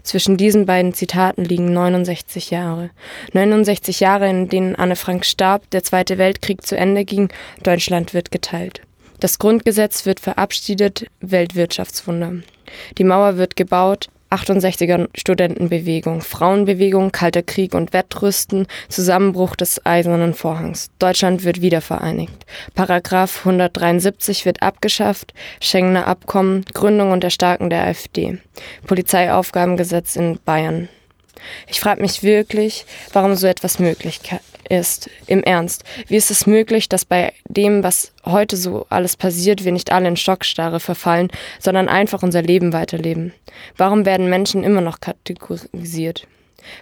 Zwischen 0.03 0.37
diesen 0.37 0.67
beiden 0.67 0.95
Zitaten 0.95 1.45
liegen 1.45 1.73
69 1.73 2.51
Jahre. 2.51 2.91
69 3.33 4.01
Jahre, 4.01 4.29
in 4.29 4.49
denen 4.49 4.77
Anne 4.77 4.97
Frank 4.97 5.25
starb, 5.27 5.69
der 5.71 5.83
Zweite 5.83 6.19
Weltkrieg 6.19 6.67
zu 6.67 6.77
Ende 6.77 7.05
ging, 7.05 7.29
Deutschland 7.63 8.15
wird 8.15 8.31
geteilt. 8.31 8.83
Das 9.21 9.39
Grundgesetz 9.39 10.07
wird 10.07 10.21
verabschiedet, 10.21 11.07
Weltwirtschaftswunder. 11.21 12.35
Die 12.97 13.05
Mauer 13.05 13.37
wird 13.37 13.57
gebaut, 13.57 14.09
68er 14.31 15.09
Studentenbewegung, 15.15 16.21
Frauenbewegung, 16.21 17.13
Kalter 17.13 17.43
Krieg 17.43 17.75
und 17.75 17.93
Wettrüsten, 17.93 18.67
Zusammenbruch 18.89 19.57
des 19.57 19.85
Eisernen 19.87 20.35
Vorhangs. 20.35 20.91
Deutschland 20.99 21.45
wird 21.45 21.63
wiedervereinigt. 21.63 22.47
Paragraph 22.75 23.39
173 23.41 24.45
wird 24.45 24.63
abgeschafft, 24.63 25.33
Schengener 25.61 26.07
Abkommen, 26.07 26.65
Gründung 26.75 27.13
und 27.13 27.25
Erstarken 27.25 27.71
der 27.71 27.85
AfD, 27.85 28.39
Polizeiaufgabengesetz 28.87 30.17
in 30.17 30.39
Bayern. 30.45 30.89
Ich 31.67 31.81
frage 31.81 32.03
mich 32.03 32.23
wirklich, 32.23 32.85
warum 33.13 33.35
so 33.35 33.47
etwas 33.47 33.79
möglich 33.79 34.21
ist. 34.69 35.11
Im 35.27 35.43
Ernst. 35.43 35.85
Wie 36.07 36.17
ist 36.17 36.31
es 36.31 36.47
möglich, 36.47 36.89
dass 36.89 37.05
bei 37.05 37.33
dem, 37.49 37.83
was 37.83 38.13
heute 38.25 38.57
so 38.57 38.87
alles 38.89 39.17
passiert, 39.17 39.65
wir 39.65 39.73
nicht 39.73 39.93
alle 39.93 40.09
in 40.09 40.17
Schockstarre 40.17 40.81
verfallen, 40.81 41.29
sondern 41.59 41.89
einfach 41.89 42.23
unser 42.23 42.43
Leben 42.43 42.73
weiterleben? 42.73 43.33
Warum 43.77 44.05
werden 44.07 44.31
Menschen 44.31 44.65
immer 44.65 44.81
noch 44.81 45.01
kategorisiert? 45.01 46.27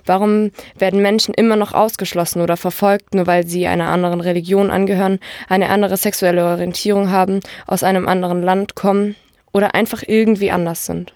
Warum 0.05 0.51
werden 0.79 1.03
Menschen 1.03 1.35
immer 1.35 1.57
noch 1.57 1.73
ausgeschlossen 1.73 2.41
oder 2.41 2.57
verfolgt, 2.57 3.15
nur 3.15 3.27
weil 3.27 3.47
sie 3.47 3.67
einer 3.67 3.89
anderen 3.89 4.21
Religion 4.21 4.71
angehören, 4.71 5.21
eine 5.49 5.69
andere 5.69 5.97
sexuelle 5.97 6.45
Orientierung 6.45 7.11
haben, 7.11 7.41
aus 7.67 7.83
einem 7.83 8.09
anderen 8.09 8.43
Land 8.43 8.75
kommen 8.75 9.17
oder 9.53 9.75
einfach 9.75 10.03
irgendwie 10.07 10.51
anders 10.51 10.87
sind? 10.87 11.16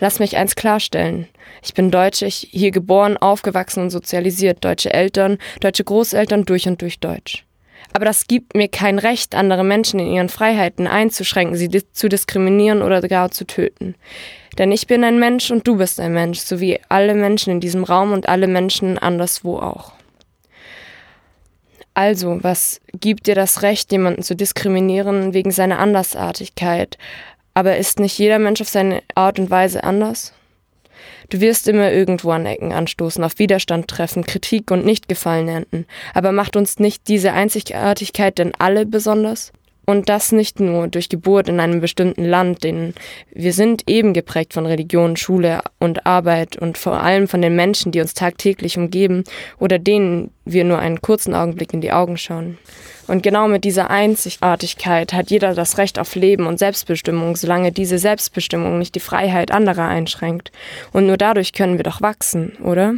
Lass 0.00 0.18
mich 0.18 0.36
eins 0.36 0.54
klarstellen. 0.54 1.28
Ich 1.62 1.74
bin 1.74 1.90
Deutsche, 1.90 2.26
ich 2.26 2.48
hier 2.50 2.70
geboren, 2.70 3.16
aufgewachsen 3.16 3.82
und 3.82 3.90
sozialisiert, 3.90 4.64
deutsche 4.64 4.92
Eltern, 4.92 5.38
deutsche 5.60 5.84
Großeltern 5.84 6.44
durch 6.44 6.66
und 6.68 6.80
durch 6.80 7.00
Deutsch. 7.00 7.44
Aber 7.92 8.04
das 8.04 8.26
gibt 8.26 8.54
mir 8.54 8.68
kein 8.68 8.98
Recht, 8.98 9.34
andere 9.34 9.64
Menschen 9.64 9.98
in 9.98 10.12
ihren 10.12 10.28
Freiheiten 10.28 10.86
einzuschränken, 10.86 11.56
sie 11.56 11.70
zu 11.92 12.08
diskriminieren 12.08 12.82
oder 12.82 13.00
gar 13.02 13.30
zu 13.30 13.46
töten. 13.46 13.94
Denn 14.58 14.72
ich 14.72 14.86
bin 14.86 15.04
ein 15.04 15.18
Mensch 15.18 15.50
und 15.50 15.66
du 15.66 15.76
bist 15.76 16.00
ein 16.00 16.12
Mensch, 16.12 16.40
so 16.40 16.60
wie 16.60 16.80
alle 16.88 17.14
Menschen 17.14 17.52
in 17.52 17.60
diesem 17.60 17.84
Raum 17.84 18.12
und 18.12 18.28
alle 18.28 18.46
Menschen 18.46 18.98
anderswo 18.98 19.58
auch. 19.58 19.92
Also, 21.94 22.38
was 22.42 22.80
gibt 22.92 23.26
dir 23.26 23.34
das 23.34 23.62
Recht, 23.62 23.90
jemanden 23.90 24.22
zu 24.22 24.36
diskriminieren 24.36 25.34
wegen 25.34 25.50
seiner 25.50 25.80
Andersartigkeit, 25.80 26.96
aber 27.58 27.76
ist 27.76 27.98
nicht 27.98 28.16
jeder 28.20 28.38
Mensch 28.38 28.60
auf 28.60 28.68
seine 28.68 29.02
Art 29.16 29.40
und 29.40 29.50
Weise 29.50 29.82
anders? 29.82 30.32
Du 31.28 31.40
wirst 31.40 31.66
immer 31.66 31.90
irgendwo 31.90 32.30
an 32.30 32.46
Ecken 32.46 32.72
anstoßen, 32.72 33.24
auf 33.24 33.40
Widerstand 33.40 33.88
treffen, 33.88 34.24
Kritik 34.24 34.70
und 34.70 34.86
Nichtgefallen 34.86 35.48
ernten. 35.48 35.84
Aber 36.14 36.30
macht 36.30 36.54
uns 36.54 36.78
nicht 36.78 37.08
diese 37.08 37.32
Einzigartigkeit 37.32 38.38
denn 38.38 38.52
alle 38.60 38.86
besonders? 38.86 39.50
Und 39.86 40.08
das 40.08 40.30
nicht 40.30 40.60
nur 40.60 40.86
durch 40.86 41.08
Geburt 41.08 41.48
in 41.48 41.58
einem 41.58 41.80
bestimmten 41.80 42.24
Land, 42.24 42.62
denn 42.62 42.94
wir 43.32 43.52
sind 43.52 43.82
eben 43.88 44.14
geprägt 44.14 44.52
von 44.52 44.64
Religion, 44.64 45.16
Schule 45.16 45.60
und 45.80 46.06
Arbeit 46.06 46.58
und 46.58 46.78
vor 46.78 47.02
allem 47.02 47.26
von 47.26 47.42
den 47.42 47.56
Menschen, 47.56 47.90
die 47.90 48.00
uns 48.00 48.14
tagtäglich 48.14 48.78
umgeben 48.78 49.24
oder 49.58 49.80
denen 49.80 50.30
wir 50.44 50.62
nur 50.62 50.78
einen 50.78 51.00
kurzen 51.00 51.34
Augenblick 51.34 51.74
in 51.74 51.80
die 51.80 51.90
Augen 51.90 52.18
schauen. 52.18 52.56
Und 53.08 53.22
genau 53.22 53.48
mit 53.48 53.64
dieser 53.64 53.90
Einzigartigkeit 53.90 55.12
hat 55.12 55.30
jeder 55.30 55.54
das 55.54 55.78
Recht 55.78 55.98
auf 55.98 56.14
Leben 56.14 56.46
und 56.46 56.58
Selbstbestimmung, 56.58 57.36
solange 57.36 57.72
diese 57.72 57.98
Selbstbestimmung 57.98 58.78
nicht 58.78 58.94
die 58.94 59.00
Freiheit 59.00 59.50
anderer 59.50 59.88
einschränkt. 59.88 60.52
Und 60.92 61.06
nur 61.06 61.16
dadurch 61.16 61.54
können 61.54 61.78
wir 61.78 61.84
doch 61.84 62.02
wachsen, 62.02 62.52
oder? 62.62 62.94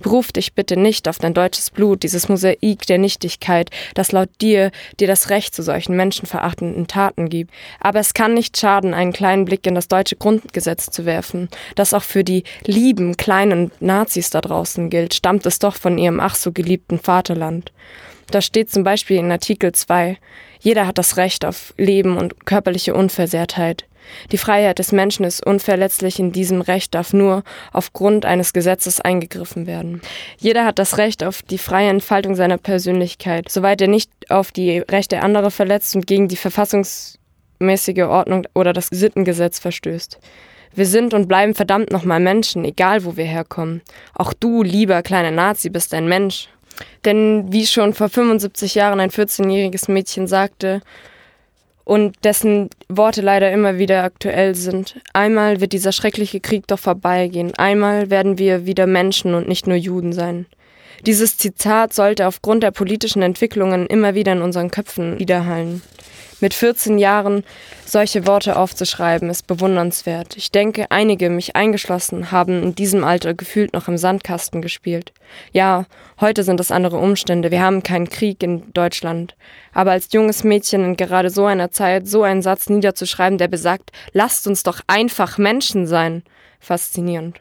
Beruf 0.00 0.32
dich 0.32 0.54
bitte 0.54 0.76
nicht 0.76 1.06
auf 1.06 1.18
dein 1.18 1.32
deutsches 1.32 1.70
Blut, 1.70 2.02
dieses 2.02 2.28
Mosaik 2.28 2.86
der 2.86 2.98
Nichtigkeit, 2.98 3.70
das 3.94 4.10
laut 4.10 4.28
dir 4.40 4.72
dir 4.98 5.06
das 5.06 5.30
Recht 5.30 5.54
zu 5.54 5.62
solchen 5.62 5.96
menschenverachtenden 5.96 6.88
Taten 6.88 7.28
gibt. 7.28 7.52
Aber 7.78 8.00
es 8.00 8.14
kann 8.14 8.34
nicht 8.34 8.58
schaden, 8.58 8.94
einen 8.94 9.12
kleinen 9.12 9.44
Blick 9.44 9.64
in 9.66 9.76
das 9.76 9.86
deutsche 9.86 10.16
Grundgesetz 10.16 10.90
zu 10.90 11.06
werfen, 11.06 11.48
das 11.76 11.94
auch 11.94 12.02
für 12.02 12.24
die 12.24 12.44
lieben 12.64 13.16
kleinen 13.16 13.70
Nazis 13.80 14.30
da 14.30 14.40
draußen 14.40 14.90
gilt, 14.90 15.14
stammt 15.14 15.46
es 15.46 15.60
doch 15.60 15.76
von 15.76 15.98
ihrem 15.98 16.20
ach 16.20 16.34
so 16.34 16.52
geliebten 16.52 16.98
Vaterland. 16.98 17.72
Da 18.30 18.40
steht 18.40 18.70
zum 18.70 18.84
Beispiel 18.84 19.16
in 19.16 19.32
Artikel 19.32 19.72
2, 19.72 20.16
jeder 20.60 20.86
hat 20.86 20.98
das 20.98 21.16
Recht 21.16 21.44
auf 21.44 21.74
Leben 21.76 22.16
und 22.16 22.46
körperliche 22.46 22.94
Unversehrtheit. 22.94 23.86
Die 24.30 24.38
Freiheit 24.38 24.78
des 24.78 24.92
Menschen 24.92 25.24
ist 25.24 25.44
unverletzlich, 25.44 26.18
in 26.18 26.32
diesem 26.32 26.60
Recht 26.60 26.94
darf 26.94 27.12
nur 27.12 27.42
aufgrund 27.72 28.24
eines 28.24 28.52
Gesetzes 28.52 29.00
eingegriffen 29.00 29.66
werden. 29.66 30.00
Jeder 30.38 30.64
hat 30.64 30.78
das 30.78 30.96
Recht 30.96 31.24
auf 31.24 31.42
die 31.42 31.58
freie 31.58 31.90
Entfaltung 31.90 32.34
seiner 32.34 32.58
Persönlichkeit, 32.58 33.48
soweit 33.48 33.80
er 33.80 33.88
nicht 33.88 34.10
auf 34.30 34.52
die 34.52 34.78
Rechte 34.78 35.22
anderer 35.22 35.50
verletzt 35.50 35.94
und 35.96 36.06
gegen 36.06 36.28
die 36.28 36.36
verfassungsmäßige 36.36 38.04
Ordnung 38.04 38.46
oder 38.54 38.72
das 38.72 38.88
Sittengesetz 38.88 39.58
verstößt. 39.58 40.18
Wir 40.72 40.86
sind 40.86 41.14
und 41.14 41.26
bleiben 41.26 41.54
verdammt 41.54 41.90
nochmal 41.90 42.20
Menschen, 42.20 42.64
egal 42.64 43.04
wo 43.04 43.16
wir 43.16 43.24
herkommen. 43.24 43.82
Auch 44.14 44.32
du, 44.32 44.62
lieber 44.62 45.02
kleiner 45.02 45.32
Nazi, 45.32 45.68
bist 45.68 45.92
ein 45.94 46.08
Mench. 46.08 46.48
Denn 47.04 47.52
wie 47.52 47.66
schon 47.66 47.94
vor 47.94 48.08
75 48.08 48.74
Jahren 48.74 49.00
ein 49.00 49.10
14-jähriges 49.10 49.90
Mädchen 49.90 50.26
sagte, 50.26 50.80
und 51.90 52.14
dessen 52.22 52.70
Worte 52.88 53.20
leider 53.20 53.50
immer 53.50 53.78
wieder 53.78 54.04
aktuell 54.04 54.54
sind. 54.54 55.00
Einmal 55.12 55.60
wird 55.60 55.72
dieser 55.72 55.90
schreckliche 55.90 56.38
Krieg 56.38 56.68
doch 56.68 56.78
vorbeigehen. 56.78 57.52
Einmal 57.56 58.10
werden 58.10 58.38
wir 58.38 58.64
wieder 58.64 58.86
Menschen 58.86 59.34
und 59.34 59.48
nicht 59.48 59.66
nur 59.66 59.76
Juden 59.76 60.12
sein. 60.12 60.46
Dieses 61.06 61.36
Zitat 61.36 61.92
sollte 61.92 62.28
aufgrund 62.28 62.62
der 62.62 62.70
politischen 62.70 63.22
Entwicklungen 63.22 63.86
immer 63.86 64.14
wieder 64.14 64.32
in 64.32 64.42
unseren 64.42 64.70
Köpfen 64.70 65.18
widerhallen. 65.18 65.82
Mit 66.40 66.54
14 66.54 66.96
Jahren 66.96 67.44
solche 67.84 68.26
Worte 68.26 68.56
aufzuschreiben, 68.56 69.28
ist 69.28 69.46
bewundernswert. 69.46 70.38
Ich 70.38 70.50
denke, 70.50 70.86
einige, 70.90 71.28
mich 71.28 71.54
eingeschlossen, 71.54 72.30
haben 72.32 72.62
in 72.62 72.74
diesem 72.74 73.04
Alter 73.04 73.34
gefühlt 73.34 73.74
noch 73.74 73.88
im 73.88 73.98
Sandkasten 73.98 74.62
gespielt. 74.62 75.12
Ja, 75.52 75.84
heute 76.18 76.42
sind 76.42 76.58
es 76.58 76.70
andere 76.70 76.96
Umstände. 76.96 77.50
Wir 77.50 77.60
haben 77.60 77.82
keinen 77.82 78.08
Krieg 78.08 78.42
in 78.42 78.72
Deutschland. 78.72 79.36
Aber 79.74 79.90
als 79.90 80.12
junges 80.12 80.42
Mädchen 80.42 80.82
in 80.82 80.96
gerade 80.96 81.28
so 81.28 81.44
einer 81.44 81.70
Zeit 81.72 82.08
so 82.08 82.22
einen 82.22 82.40
Satz 82.40 82.70
niederzuschreiben, 82.70 83.36
der 83.36 83.48
besagt, 83.48 83.90
lasst 84.12 84.46
uns 84.46 84.62
doch 84.62 84.80
einfach 84.86 85.36
Menschen 85.36 85.86
sein. 85.86 86.22
Faszinierend. 86.58 87.40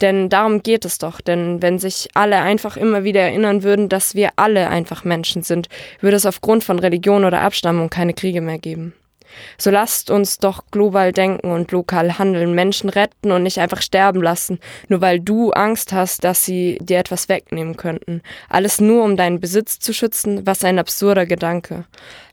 Denn 0.00 0.28
darum 0.28 0.62
geht 0.62 0.84
es 0.84 0.98
doch. 0.98 1.20
Denn 1.20 1.62
wenn 1.62 1.78
sich 1.78 2.08
alle 2.14 2.40
einfach 2.40 2.76
immer 2.76 3.04
wieder 3.04 3.20
erinnern 3.20 3.62
würden, 3.62 3.88
dass 3.88 4.14
wir 4.14 4.30
alle 4.36 4.68
einfach 4.68 5.04
Menschen 5.04 5.42
sind, 5.42 5.68
würde 6.00 6.16
es 6.16 6.26
aufgrund 6.26 6.64
von 6.64 6.78
Religion 6.78 7.24
oder 7.24 7.40
Abstammung 7.40 7.90
keine 7.90 8.14
Kriege 8.14 8.40
mehr 8.40 8.58
geben. 8.58 8.94
So 9.58 9.70
lasst 9.70 10.10
uns 10.10 10.38
doch 10.38 10.64
global 10.70 11.12
denken 11.12 11.50
und 11.50 11.72
lokal 11.72 12.18
handeln, 12.18 12.54
Menschen 12.54 12.88
retten 12.90 13.32
und 13.32 13.42
nicht 13.42 13.58
einfach 13.58 13.82
sterben 13.82 14.22
lassen, 14.22 14.58
nur 14.88 15.00
weil 15.00 15.20
du 15.20 15.50
Angst 15.52 15.92
hast, 15.92 16.24
dass 16.24 16.44
sie 16.44 16.78
dir 16.80 16.98
etwas 16.98 17.28
wegnehmen 17.28 17.76
könnten. 17.76 18.22
Alles 18.48 18.80
nur, 18.80 19.04
um 19.04 19.16
deinen 19.16 19.40
Besitz 19.40 19.78
zu 19.78 19.92
schützen, 19.92 20.46
was 20.46 20.64
ein 20.64 20.78
absurder 20.78 21.26
Gedanke. 21.26 21.84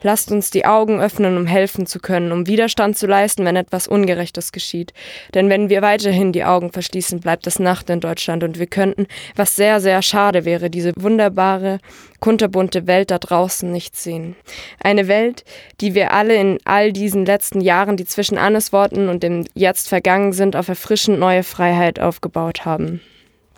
Lasst 0.02 0.32
uns 0.32 0.50
die 0.50 0.66
Augen 0.66 1.02
öffnen, 1.02 1.38
um 1.38 1.46
helfen 1.46 1.86
zu 1.86 2.00
können, 2.00 2.32
um 2.32 2.48
Widerstand 2.48 2.98
zu 2.98 3.06
leisten, 3.06 3.44
wenn 3.46 3.56
etwas 3.56 3.88
Ungerechtes 3.88 4.52
geschieht. 4.52 4.94
Denn 5.34 5.50
wenn 5.50 5.70
wir 5.70 5.82
weiterhin 5.82 6.32
die 6.32 6.46
Augen 6.46 6.72
verschließen, 6.72 7.20
bleibt 7.20 7.48
es 7.48 7.60
Nacht 7.60 7.90
in 7.90 8.00
Deutschland 8.00 8.44
und 8.44 8.60
wir 8.60 8.68
könnten, 8.68 9.08
was 9.36 9.56
sehr, 9.56 9.82
sehr 9.82 10.02
schade 10.02 10.46
wäre, 10.46 10.70
diese 10.70 10.94
wunderbare, 10.96 11.80
kunterbunte 12.20 12.88
Welt 12.88 13.12
da 13.12 13.20
draußen 13.20 13.72
nicht 13.72 13.96
sehen. 13.96 14.36
Eine 14.80 15.08
Welt, 15.08 15.44
die 15.82 15.94
wir 15.94 16.14
alle 16.14 16.36
in 16.36 16.60
all 16.66 16.94
diesen 16.94 17.26
letzten 17.26 17.62
Jahren, 17.62 17.98
die 17.98 18.06
zwischen 18.06 18.38
Annes 18.38 18.74
Worten 18.74 19.10
und 19.10 19.24
dem 19.24 19.46
Jetzt 19.54 19.90
vergangen 19.90 20.34
sind, 20.34 20.56
auf 20.56 20.68
erfrischend 20.68 21.20
neue 21.20 21.44
Freiheit 21.44 22.00
aufgebaut 22.00 22.66
haben. 22.66 23.02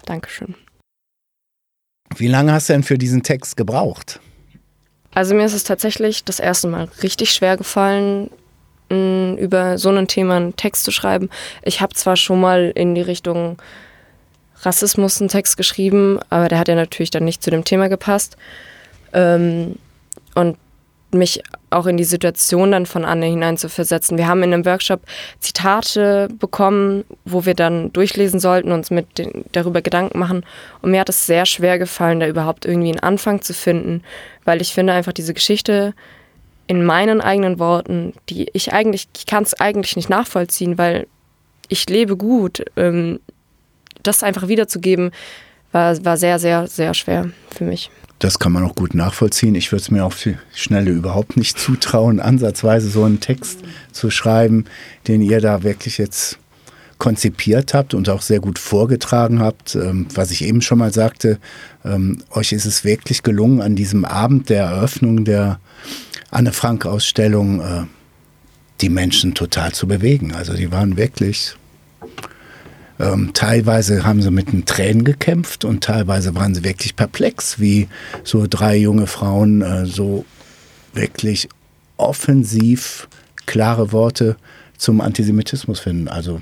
Dankeschön. 0.05 0.55
Wie 2.15 2.27
lange 2.27 2.51
hast 2.51 2.69
du 2.69 2.73
denn 2.73 2.83
für 2.83 2.97
diesen 2.97 3.23
Text 3.23 3.55
gebraucht? 3.57 4.19
Also 5.13 5.35
mir 5.35 5.45
ist 5.45 5.53
es 5.53 5.63
tatsächlich 5.63 6.23
das 6.23 6.39
erste 6.39 6.67
Mal 6.67 6.89
richtig 7.03 7.31
schwer 7.31 7.57
gefallen, 7.57 8.29
über 8.89 9.77
so 9.77 9.89
ein 9.89 10.07
Thema 10.07 10.35
einen 10.35 10.55
Text 10.57 10.83
zu 10.83 10.91
schreiben. 10.91 11.29
Ich 11.63 11.79
habe 11.79 11.93
zwar 11.93 12.17
schon 12.17 12.41
mal 12.41 12.71
in 12.75 12.95
die 12.95 13.01
Richtung 13.01 13.57
Rassismus 14.63 15.19
einen 15.19 15.29
Text 15.29 15.57
geschrieben, 15.57 16.19
aber 16.29 16.47
der 16.47 16.59
hat 16.59 16.67
ja 16.67 16.75
natürlich 16.75 17.11
dann 17.11 17.25
nicht 17.25 17.43
zu 17.43 17.49
dem 17.49 17.63
Thema 17.63 17.89
gepasst. 17.89 18.37
Ähm, 19.13 19.75
und 20.35 20.57
mich 21.13 21.43
auch 21.69 21.85
in 21.85 21.97
die 21.97 22.03
Situation 22.03 22.71
dann 22.71 22.85
von 22.85 23.05
Anne 23.05 23.25
hineinzuversetzen. 23.25 24.17
Wir 24.17 24.27
haben 24.27 24.43
in 24.43 24.53
einem 24.53 24.65
Workshop 24.65 25.01
Zitate 25.39 26.27
bekommen, 26.39 27.03
wo 27.25 27.45
wir 27.45 27.53
dann 27.53 27.91
durchlesen 27.93 28.39
sollten, 28.39 28.71
uns 28.71 28.91
mit 28.91 29.17
den, 29.17 29.45
darüber 29.51 29.81
Gedanken 29.81 30.19
machen. 30.19 30.45
Und 30.81 30.91
mir 30.91 31.01
hat 31.01 31.09
es 31.09 31.25
sehr 31.25 31.45
schwer 31.45 31.79
gefallen, 31.79 32.19
da 32.19 32.27
überhaupt 32.27 32.65
irgendwie 32.65 32.89
einen 32.89 32.99
Anfang 32.99 33.41
zu 33.41 33.53
finden, 33.53 34.03
weil 34.45 34.61
ich 34.61 34.73
finde 34.73 34.93
einfach 34.93 35.13
diese 35.13 35.33
Geschichte 35.33 35.93
in 36.67 36.85
meinen 36.85 37.21
eigenen 37.21 37.59
Worten, 37.59 38.13
die 38.29 38.49
ich 38.53 38.71
eigentlich, 38.71 39.07
ich 39.15 39.25
kann 39.25 39.43
es 39.43 39.59
eigentlich 39.59 39.95
nicht 39.95 40.09
nachvollziehen, 40.09 40.77
weil 40.77 41.07
ich 41.67 41.89
lebe 41.89 42.15
gut. 42.15 42.63
Ähm, 42.77 43.19
das 44.03 44.23
einfach 44.23 44.47
wiederzugeben, 44.47 45.11
war, 45.71 46.03
war 46.03 46.17
sehr, 46.17 46.39
sehr, 46.39 46.67
sehr 46.67 46.93
schwer 46.93 47.29
für 47.55 47.63
mich. 47.63 47.89
Das 48.19 48.37
kann 48.37 48.51
man 48.51 48.63
auch 48.63 48.75
gut 48.75 48.93
nachvollziehen. 48.93 49.55
Ich 49.55 49.71
würde 49.71 49.81
es 49.81 49.89
mir 49.89 50.05
auf 50.05 50.21
die 50.21 50.37
Schnelle 50.53 50.91
überhaupt 50.91 51.37
nicht 51.37 51.57
zutrauen, 51.57 52.19
ansatzweise 52.19 52.89
so 52.89 53.03
einen 53.03 53.19
Text 53.19 53.59
zu 53.91 54.11
schreiben, 54.11 54.65
den 55.07 55.21
ihr 55.21 55.41
da 55.41 55.63
wirklich 55.63 55.97
jetzt 55.97 56.37
konzipiert 56.99 57.73
habt 57.73 57.95
und 57.95 58.09
auch 58.09 58.21
sehr 58.21 58.39
gut 58.39 58.59
vorgetragen 58.59 59.39
habt. 59.39 59.73
Ähm, 59.73 60.05
was 60.13 60.29
ich 60.29 60.43
eben 60.43 60.61
schon 60.61 60.77
mal 60.77 60.93
sagte, 60.93 61.39
ähm, 61.83 62.21
euch 62.29 62.51
ist 62.51 62.65
es 62.65 62.83
wirklich 62.83 63.23
gelungen, 63.23 63.59
an 63.59 63.75
diesem 63.75 64.05
Abend 64.05 64.49
der 64.49 64.65
Eröffnung 64.65 65.25
der 65.25 65.59
Anne 66.29 66.53
Frank 66.53 66.85
Ausstellung 66.85 67.59
äh, 67.59 67.85
die 68.81 68.89
Menschen 68.89 69.33
total 69.33 69.71
zu 69.71 69.87
bewegen. 69.87 70.35
Also 70.35 70.53
die 70.53 70.71
waren 70.71 70.95
wirklich 70.95 71.55
ähm, 73.01 73.31
teilweise 73.33 74.05
haben 74.05 74.21
sie 74.21 74.31
mit 74.31 74.51
den 74.51 74.65
Tränen 74.65 75.03
gekämpft 75.03 75.65
und 75.65 75.83
teilweise 75.83 76.35
waren 76.35 76.53
sie 76.53 76.63
wirklich 76.63 76.95
perplex, 76.95 77.59
wie 77.59 77.87
so 78.23 78.45
drei 78.47 78.77
junge 78.77 79.07
Frauen 79.07 79.61
äh, 79.61 79.85
so 79.85 80.25
wirklich 80.93 81.49
offensiv 81.97 83.07
klare 83.45 83.91
Worte 83.91 84.35
zum 84.77 85.01
Antisemitismus 85.01 85.79
finden. 85.79 86.07
Also 86.07 86.41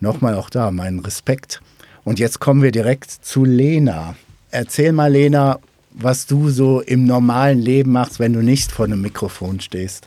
nochmal 0.00 0.34
auch 0.34 0.50
da 0.50 0.70
meinen 0.70 1.00
Respekt. 1.00 1.60
Und 2.04 2.18
jetzt 2.18 2.40
kommen 2.40 2.62
wir 2.62 2.72
direkt 2.72 3.10
zu 3.10 3.44
Lena. 3.44 4.16
Erzähl 4.50 4.92
mal, 4.92 5.12
Lena, 5.12 5.60
was 5.92 6.26
du 6.26 6.50
so 6.50 6.80
im 6.80 7.06
normalen 7.06 7.60
Leben 7.60 7.92
machst, 7.92 8.18
wenn 8.18 8.32
du 8.32 8.42
nicht 8.42 8.72
vor 8.72 8.86
einem 8.86 9.00
Mikrofon 9.00 9.60
stehst. 9.60 10.06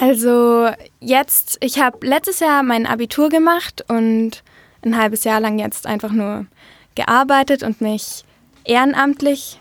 Also 0.00 0.68
jetzt, 1.00 1.58
ich 1.60 1.78
habe 1.78 2.04
letztes 2.04 2.40
Jahr 2.40 2.64
mein 2.64 2.86
Abitur 2.86 3.28
gemacht 3.28 3.84
und 3.88 4.42
ein 4.82 4.96
halbes 4.96 5.24
Jahr 5.24 5.40
lang 5.40 5.58
jetzt 5.58 5.86
einfach 5.86 6.12
nur 6.12 6.46
gearbeitet 6.94 7.62
und 7.62 7.80
mich 7.80 8.24
ehrenamtlich 8.64 9.60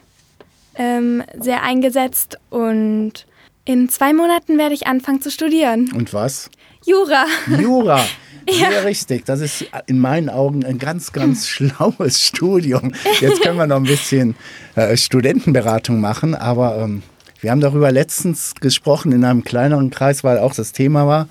ähm, 0.75 1.23
sehr 1.37 1.63
eingesetzt. 1.63 2.37
Und 2.49 3.25
in 3.65 3.89
zwei 3.89 4.13
Monaten 4.13 4.57
werde 4.57 4.75
ich 4.75 4.87
anfangen 4.87 5.21
zu 5.21 5.31
studieren. 5.31 5.91
Und 5.93 6.13
was? 6.13 6.49
Jura. 6.85 7.25
Jura. 7.59 8.03
Ja. 8.47 8.69
Sehr 8.69 8.85
richtig. 8.85 9.25
Das 9.25 9.39
ist 9.39 9.65
in 9.87 9.97
meinen 9.97 10.29
Augen 10.29 10.63
ein 10.63 10.77
ganz, 10.77 11.11
ganz 11.11 11.47
schlaues 11.49 12.21
Studium. 12.21 12.93
Jetzt 13.19 13.41
können 13.41 13.57
wir 13.57 13.65
noch 13.65 13.77
ein 13.77 13.83
bisschen 13.85 14.35
äh, 14.75 14.95
Studentenberatung 14.95 15.99
machen, 15.99 16.35
aber 16.35 16.77
ähm, 16.77 17.01
wir 17.45 17.51
haben 17.51 17.61
darüber 17.61 17.91
letztens 17.91 18.55
gesprochen 18.59 19.11
in 19.11 19.23
einem 19.23 19.43
kleineren 19.43 19.91
Kreis, 19.91 20.23
weil 20.23 20.39
auch 20.39 20.55
das 20.55 20.71
Thema 20.71 21.05
war. 21.05 21.27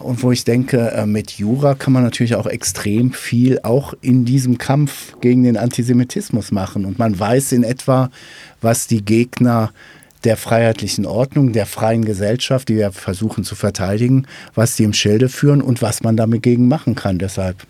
Und 0.00 0.20
wo 0.24 0.32
ich 0.32 0.42
denke, 0.42 0.90
äh, 0.90 1.06
mit 1.06 1.30
Jura 1.38 1.76
kann 1.76 1.92
man 1.92 2.02
natürlich 2.02 2.34
auch 2.34 2.48
extrem 2.48 3.12
viel 3.12 3.60
auch 3.62 3.94
in 4.00 4.24
diesem 4.24 4.58
Kampf 4.58 5.14
gegen 5.20 5.44
den 5.44 5.56
Antisemitismus 5.56 6.50
machen. 6.50 6.84
Und 6.84 6.98
man 6.98 7.16
weiß 7.16 7.52
in 7.52 7.62
etwa, 7.62 8.10
was 8.60 8.88
die 8.88 9.04
Gegner 9.04 9.70
der 10.24 10.36
freiheitlichen 10.36 11.06
Ordnung, 11.06 11.52
der 11.52 11.66
freien 11.66 12.04
Gesellschaft, 12.04 12.68
die 12.68 12.74
wir 12.74 12.90
versuchen 12.90 13.44
zu 13.44 13.54
verteidigen, 13.54 14.26
was 14.56 14.74
die 14.74 14.82
im 14.82 14.92
Schilde 14.92 15.28
führen 15.28 15.62
und 15.62 15.80
was 15.80 16.02
man 16.02 16.16
damit 16.16 16.42
gegen 16.42 16.66
machen 16.66 16.96
kann. 16.96 17.20
Deshalb. 17.20 17.64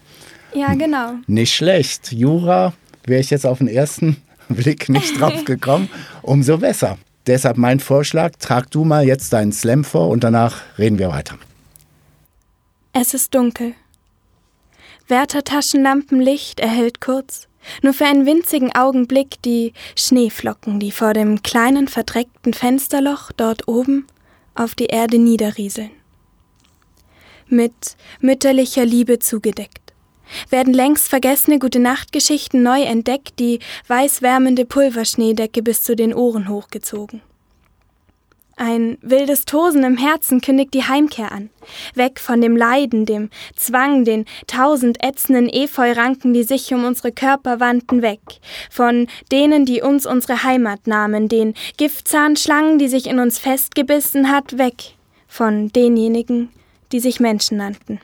Ja, 0.55 0.73
genau. 0.73 1.17
Nicht 1.27 1.55
schlecht. 1.55 2.11
Jura 2.11 2.73
wäre 3.05 3.21
ich 3.21 3.29
jetzt 3.29 3.45
auf 3.45 3.59
den 3.59 3.69
ersten 3.69 4.17
Blick 4.49 4.89
nicht 4.89 5.21
drauf 5.21 5.45
gekommen. 5.45 5.91
Umso 6.23 6.57
besser. 6.57 6.97
Deshalb 7.27 7.57
mein 7.57 7.79
Vorschlag, 7.79 8.33
trag 8.39 8.71
du 8.71 8.85
mal 8.85 9.05
jetzt 9.05 9.33
deinen 9.33 9.53
Slam 9.53 9.85
vor 9.85 10.09
und 10.09 10.25
danach 10.25 10.63
reden 10.79 10.99
wir 10.99 11.11
weiter. 11.11 11.39
Es 12.93 13.15
ist 13.15 13.35
dunkel. 13.35 13.75
Wärtertaschenlampenlicht 15.09 16.61
erhellt 16.61 17.01
kurz, 17.01 17.49
nur 17.83 17.93
für 17.93 18.07
einen 18.07 18.27
winzigen 18.27 18.75
Augenblick 18.75 19.41
die 19.43 19.73
Schneeflocken, 19.97 20.81
die 20.81 20.91
vor 20.91 21.13
dem 21.13 21.43
kleinen 21.43 21.89
verdreckten 21.89 22.55
Fensterloch 22.55 23.31
dort 23.33 23.69
oben 23.69 24.07
auf 24.55 24.75
die 24.75 24.87
Erde 24.87 25.19
niederrieseln. 25.19 25.91
Mit 27.47 27.97
mütterlicher 28.21 28.85
Liebe 28.85 29.19
zugedeckt 29.19 29.82
werden 30.51 30.75
längst 30.75 31.09
vergessene 31.09 31.59
Gute-Nacht-Geschichten 31.59 32.63
neu 32.63 32.83
entdeckt, 32.83 33.39
die 33.39 33.61
weißwärmende 33.89 34.65
Pulverschneedecke 34.65 35.63
bis 35.63 35.83
zu 35.83 35.97
den 35.97 36.15
Ohren 36.15 36.49
hochgezogen. 36.49 37.23
Ein 38.57 38.97
wildes 39.01 39.45
Tosen 39.45 39.83
im 39.83 39.97
Herzen 39.97 40.41
kündigt 40.41 40.73
die 40.73 40.85
Heimkehr 40.85 41.33
an. 41.33 41.51
Weg 41.97 42.21
von 42.21 42.41
dem 42.41 42.57
Leiden, 42.57 43.07
dem 43.07 43.29
Zwang, 43.57 44.05
den 44.05 44.25
tausend 44.47 45.03
ätzenden 45.03 45.49
Efeuranken, 45.49 46.33
die 46.33 46.45
sich 46.45 46.73
um 46.73 46.85
unsere 46.85 47.11
Körper 47.11 47.59
wandten, 47.59 48.03
weg. 48.03 48.21
Von 48.71 49.09
denen, 49.33 49.65
die 49.65 49.83
uns 49.83 50.07
unsere 50.07 50.45
Heimat 50.45 50.87
nahmen, 50.87 51.29
den 51.29 51.55
Giftzahnschlangen, 51.77 52.79
die 52.79 52.87
sich 52.87 53.09
in 53.09 53.19
uns 53.19 53.41
festgebissen 53.41 54.31
hat, 54.31 54.59
weg. 54.59 54.95
Von 55.27 55.73
denjenigen, 55.73 56.51
die 56.93 57.01
sich 57.01 57.19
Menschen 57.19 57.57
nannten. 57.57 58.01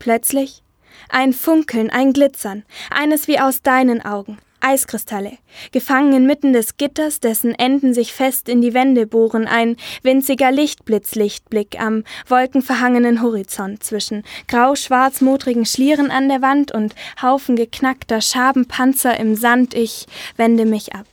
Plötzlich 0.00 0.63
ein 1.08 1.32
Funkeln, 1.32 1.90
ein 1.90 2.12
Glitzern, 2.12 2.64
eines 2.90 3.28
wie 3.28 3.38
aus 3.38 3.62
deinen 3.62 4.04
Augen. 4.04 4.38
Eiskristalle, 4.64 5.32
gefangen 5.72 6.14
inmitten 6.14 6.54
des 6.54 6.78
Gitters, 6.78 7.20
dessen 7.20 7.54
Enden 7.54 7.92
sich 7.92 8.14
fest 8.14 8.48
in 8.48 8.62
die 8.62 8.72
Wände 8.72 9.06
bohren, 9.06 9.46
ein 9.46 9.76
winziger 10.02 10.50
Lichtblitzlichtblick 10.50 11.78
am 11.78 12.02
wolkenverhangenen 12.28 13.20
Horizont 13.20 13.84
zwischen 13.84 14.24
grau-schwarz-modrigen 14.48 15.66
Schlieren 15.66 16.10
an 16.10 16.30
der 16.30 16.40
Wand 16.40 16.72
und 16.72 16.94
Haufen 17.20 17.56
geknackter 17.56 18.22
Schabenpanzer 18.22 19.20
im 19.20 19.36
Sand. 19.36 19.74
Ich 19.74 20.06
wende 20.36 20.64
mich 20.64 20.94
ab. 20.94 21.04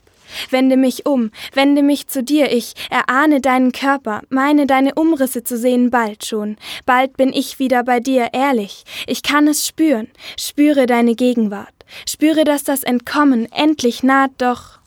Wende 0.50 0.76
mich 0.76 1.06
um, 1.06 1.30
wende 1.52 1.82
mich 1.82 2.08
zu 2.08 2.22
dir, 2.22 2.52
ich 2.52 2.74
erahne 2.90 3.40
deinen 3.40 3.72
Körper, 3.72 4.22
meine 4.28 4.66
deine 4.66 4.94
Umrisse 4.94 5.44
zu 5.44 5.56
sehen 5.56 5.90
bald 5.90 6.24
schon. 6.24 6.56
Bald 6.86 7.16
bin 7.16 7.32
ich 7.32 7.58
wieder 7.58 7.84
bei 7.84 8.00
dir, 8.00 8.28
ehrlich. 8.32 8.84
Ich 9.06 9.22
kann 9.22 9.48
es 9.48 9.66
spüren, 9.66 10.08
spüre 10.38 10.86
deine 10.86 11.14
Gegenwart, 11.14 11.74
spüre, 12.08 12.44
dass 12.44 12.64
das 12.64 12.82
Entkommen 12.82 13.50
endlich 13.52 14.02
naht, 14.02 14.30
doch. 14.38 14.78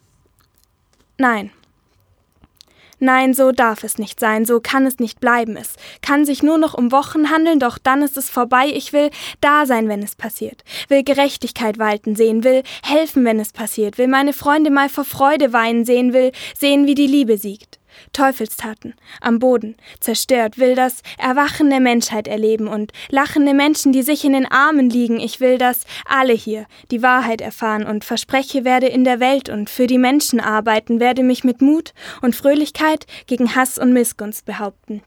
Nein, 1.18 1.52
Nein, 3.00 3.34
so 3.34 3.52
darf 3.52 3.84
es 3.84 3.98
nicht 3.98 4.20
sein, 4.20 4.46
so 4.46 4.60
kann 4.60 4.86
es 4.86 5.00
nicht 5.00 5.20
bleiben. 5.20 5.58
Es 5.58 5.76
kann 6.02 6.26
sich 6.26 6.44
nur 6.44 6.58
noch 6.58 6.74
um 6.74 6.92
Wochen 6.92 7.30
handeln, 7.30 7.60
doch 7.60 7.78
dann 7.78 8.02
ist 8.02 8.18
es 8.18 8.30
vorbei. 8.30 8.68
Ich 8.74 8.94
will 8.94 9.10
da 9.42 9.66
sein, 9.66 9.90
wenn 9.90 10.02
es 10.02 10.16
passiert, 10.16 10.64
will 10.88 11.04
Gerechtigkeit 11.04 11.78
walten 11.78 12.16
sehen, 12.16 12.44
will 12.44 12.64
helfen, 12.84 13.26
wenn 13.26 13.40
es 13.40 13.52
passiert, 13.52 13.98
will 13.98 14.08
meine 14.08 14.34
Freunde 14.34 14.70
mal 14.70 14.90
vor 14.90 15.06
Freude 15.06 15.54
weinen 15.54 15.86
sehen, 15.86 16.14
will 16.14 16.32
sehen, 16.58 16.86
wie 16.88 16.96
die 16.96 17.08
Liebe 17.08 17.38
siegt. 17.38 17.80
Teufelstaten, 18.14 18.96
am 19.22 19.40
Boden, 19.40 19.76
zerstört, 20.00 20.58
will 20.58 20.76
das 20.76 21.02
Erwachen 21.18 21.70
der 21.70 21.80
Menschheit 21.80 22.28
erleben 22.28 22.68
und 22.68 22.92
lachende 23.10 23.54
Menschen, 23.54 23.92
die 23.92 24.04
sich 24.04 24.24
in 24.26 24.34
den 24.34 24.50
Armen 24.50 24.90
liegen. 24.90 25.20
Ich 25.20 25.40
will, 25.40 25.58
dass 25.58 25.82
alle 26.06 26.34
hier 26.34 26.66
die 26.92 27.02
Wahrheit 27.02 27.42
erfahren 27.42 27.86
und 27.86 28.06
verspreche, 28.06 28.66
werde 28.66 28.88
in 28.88 29.04
der 29.04 29.20
Welt 29.20 29.50
und 29.50 29.70
für 29.70 29.88
die 29.88 29.98
Menschen 29.98 30.40
arbeiten, 30.40 31.00
werde 31.00 31.24
mich 31.24 31.44
mit 31.44 31.62
Mut 31.62 31.94
und 32.22 32.36
Fröhlichkeit 32.36 33.06
gegen 33.28 33.56
Hass 33.56 33.78
und 33.78 33.94
Missgunst 33.94 34.46
behaupten 34.46 35.02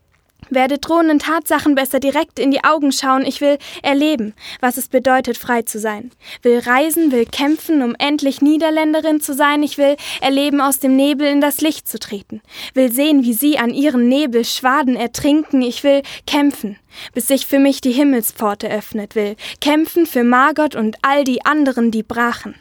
werde 0.51 0.79
drohenden 0.79 1.19
Tatsachen 1.19 1.75
besser 1.75 2.01
direkt 2.01 2.39
in 2.39 2.51
die 2.51 2.65
Augen 2.65 2.93
schauen. 2.93 3.25
Ich 3.25 3.41
will 3.41 3.59
erleben, 3.83 4.35
was 4.61 4.77
es 4.77 4.89
bedeutet, 4.89 5.37
frei 5.37 5.63
zu 5.63 5.79
sein. 5.79 6.11
Will 6.43 6.59
reisen, 6.59 7.13
will 7.13 7.27
kämpfen, 7.27 7.83
um 7.83 7.95
endlich 7.99 8.41
Niederländerin 8.41 9.21
zu 9.21 9.35
sein. 9.35 9.63
Ich 9.63 9.79
will 9.79 9.97
erleben, 10.21 10.61
aus 10.61 10.79
dem 10.79 10.97
Nebel 10.97 11.27
in 11.27 11.41
das 11.41 11.61
Licht 11.61 11.89
zu 11.89 11.99
treten. 11.99 12.41
Will 12.75 12.91
sehen, 12.91 13.25
wie 13.25 13.35
sie 13.35 13.59
an 13.59 13.71
ihren 13.71 14.09
Nebelschwaden 14.09 14.97
ertrinken. 14.97 15.63
Ich 15.63 15.85
will 15.85 16.03
kämpfen, 16.27 16.79
bis 17.13 17.29
sich 17.29 17.47
für 17.47 17.59
mich 17.59 17.81
die 17.81 17.93
Himmelspforte 17.93 18.71
öffnet. 18.71 19.15
Will 19.15 19.37
kämpfen 19.61 20.07
für 20.07 20.25
Margot 20.25 20.75
und 20.75 20.97
all 21.03 21.25
die 21.25 21.45
anderen, 21.45 21.91
die 21.91 22.03
brachen. 22.03 22.55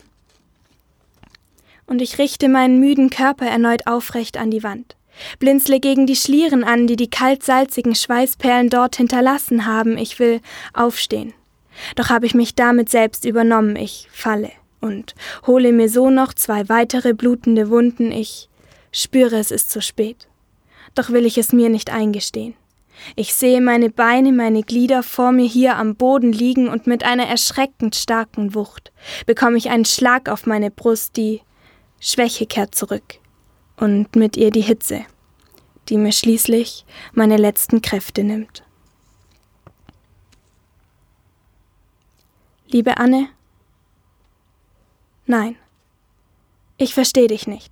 Und 1.85 2.01
ich 2.01 2.17
richte 2.17 2.49
meinen 2.49 2.79
müden 2.79 3.09
Körper 3.09 3.45
erneut 3.45 3.87
aufrecht 3.87 4.35
an 4.35 4.51
die 4.51 4.61
Wand 4.61 4.96
blinzle 5.39 5.79
gegen 5.79 6.05
die 6.05 6.15
Schlieren 6.15 6.63
an, 6.63 6.87
die 6.87 6.95
die 6.95 7.09
kaltsalzigen 7.09 7.95
Schweißperlen 7.95 8.69
dort 8.69 8.95
hinterlassen 8.95 9.65
haben. 9.65 9.97
Ich 9.97 10.19
will 10.19 10.41
aufstehen. 10.73 11.33
Doch 11.95 12.09
habe 12.09 12.25
ich 12.25 12.33
mich 12.33 12.55
damit 12.55 12.89
selbst 12.89 13.25
übernommen. 13.25 13.75
Ich 13.75 14.07
falle 14.11 14.51
und 14.81 15.15
hole 15.45 15.71
mir 15.71 15.89
so 15.89 16.09
noch 16.09 16.33
zwei 16.33 16.69
weitere 16.69 17.13
blutende 17.13 17.69
Wunden. 17.69 18.11
Ich 18.11 18.49
spüre, 18.91 19.37
es 19.37 19.51
ist 19.51 19.71
zu 19.71 19.81
spät. 19.81 20.27
Doch 20.95 21.09
will 21.09 21.25
ich 21.25 21.37
es 21.37 21.53
mir 21.53 21.69
nicht 21.69 21.91
eingestehen. 21.91 22.55
Ich 23.15 23.35
sehe 23.35 23.61
meine 23.61 23.91
Beine, 23.91 24.31
meine 24.31 24.63
Glieder 24.63 25.03
vor 25.03 25.31
mir 25.31 25.45
hier 25.45 25.77
am 25.77 25.95
Boden 25.95 26.31
liegen 26.31 26.67
und 26.67 26.87
mit 26.87 27.03
einer 27.03 27.27
erschreckend 27.27 27.95
starken 27.95 28.55
Wucht 28.55 28.91
bekomme 29.27 29.57
ich 29.57 29.69
einen 29.69 29.85
Schlag 29.85 30.29
auf 30.29 30.47
meine 30.47 30.71
Brust, 30.71 31.15
die 31.15 31.41
Schwäche 31.99 32.47
kehrt 32.47 32.73
zurück 32.73 33.19
und 33.77 34.15
mit 34.15 34.35
ihr 34.35 34.51
die 34.51 34.61
Hitze, 34.61 35.05
die 35.87 35.97
mir 35.97 36.11
schließlich 36.11 36.85
meine 37.13 37.37
letzten 37.37 37.81
Kräfte 37.81 38.23
nimmt. 38.23 38.63
Liebe 42.67 42.97
Anne? 42.97 43.29
Nein, 45.25 45.55
ich 46.77 46.93
verstehe 46.93 47.27
dich 47.27 47.47
nicht. 47.47 47.71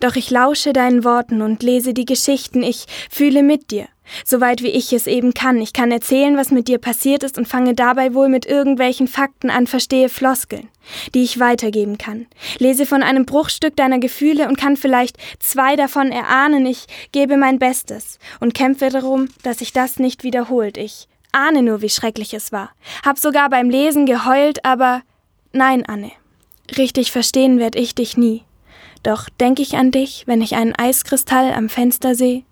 Doch 0.00 0.14
ich 0.14 0.30
lausche 0.30 0.72
deinen 0.72 1.02
Worten 1.02 1.42
und 1.42 1.62
lese 1.62 1.94
die 1.94 2.04
Geschichten, 2.04 2.62
ich 2.62 2.86
fühle 3.10 3.42
mit 3.42 3.70
dir. 3.70 3.88
Soweit 4.24 4.62
wie 4.62 4.68
ich 4.68 4.92
es 4.92 5.06
eben 5.06 5.34
kann. 5.34 5.60
Ich 5.60 5.72
kann 5.72 5.90
erzählen, 5.90 6.36
was 6.36 6.50
mit 6.50 6.68
dir 6.68 6.78
passiert 6.78 7.22
ist 7.22 7.38
und 7.38 7.48
fange 7.48 7.74
dabei 7.74 8.14
wohl 8.14 8.28
mit 8.28 8.46
irgendwelchen 8.46 9.08
Fakten 9.08 9.50
an, 9.50 9.66
verstehe 9.66 10.08
Floskeln, 10.08 10.68
die 11.14 11.22
ich 11.22 11.40
weitergeben 11.40 11.98
kann. 11.98 12.26
Lese 12.58 12.86
von 12.86 13.02
einem 13.02 13.26
Bruchstück 13.26 13.76
deiner 13.76 13.98
Gefühle 13.98 14.48
und 14.48 14.58
kann 14.58 14.76
vielleicht 14.76 15.16
zwei 15.38 15.76
davon 15.76 16.12
erahnen. 16.12 16.66
Ich 16.66 16.86
gebe 17.12 17.36
mein 17.36 17.58
Bestes 17.58 18.18
und 18.40 18.54
kämpfe 18.54 18.88
darum, 18.90 19.28
dass 19.42 19.58
sich 19.58 19.72
das 19.72 19.98
nicht 19.98 20.24
wiederholt. 20.24 20.76
Ich 20.76 21.08
ahne 21.32 21.62
nur, 21.62 21.82
wie 21.82 21.90
schrecklich 21.90 22.34
es 22.34 22.52
war. 22.52 22.70
Hab 23.04 23.18
sogar 23.18 23.50
beim 23.50 23.70
Lesen 23.70 24.06
geheult, 24.06 24.64
aber 24.64 25.02
nein, 25.52 25.84
Anne. 25.86 26.12
Richtig 26.78 27.12
verstehen 27.12 27.58
werd 27.58 27.76
ich 27.76 27.94
dich 27.94 28.16
nie. 28.16 28.42
Doch 29.02 29.28
denk 29.28 29.60
ich 29.60 29.76
an 29.76 29.90
dich, 29.90 30.24
wenn 30.26 30.40
ich 30.40 30.54
einen 30.54 30.74
Eiskristall 30.74 31.52
am 31.52 31.68
Fenster 31.68 32.14
sehe, 32.14 32.42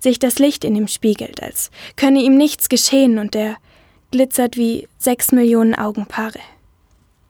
sich 0.00 0.18
das 0.18 0.38
Licht 0.38 0.64
in 0.64 0.76
ihm 0.76 0.88
spiegelt, 0.88 1.42
als 1.42 1.70
könne 1.96 2.20
ihm 2.20 2.36
nichts 2.36 2.68
geschehen 2.68 3.18
und 3.18 3.34
er 3.34 3.56
glitzert 4.10 4.56
wie 4.56 4.88
sechs 4.98 5.32
Millionen 5.32 5.74
Augenpaare, 5.74 6.40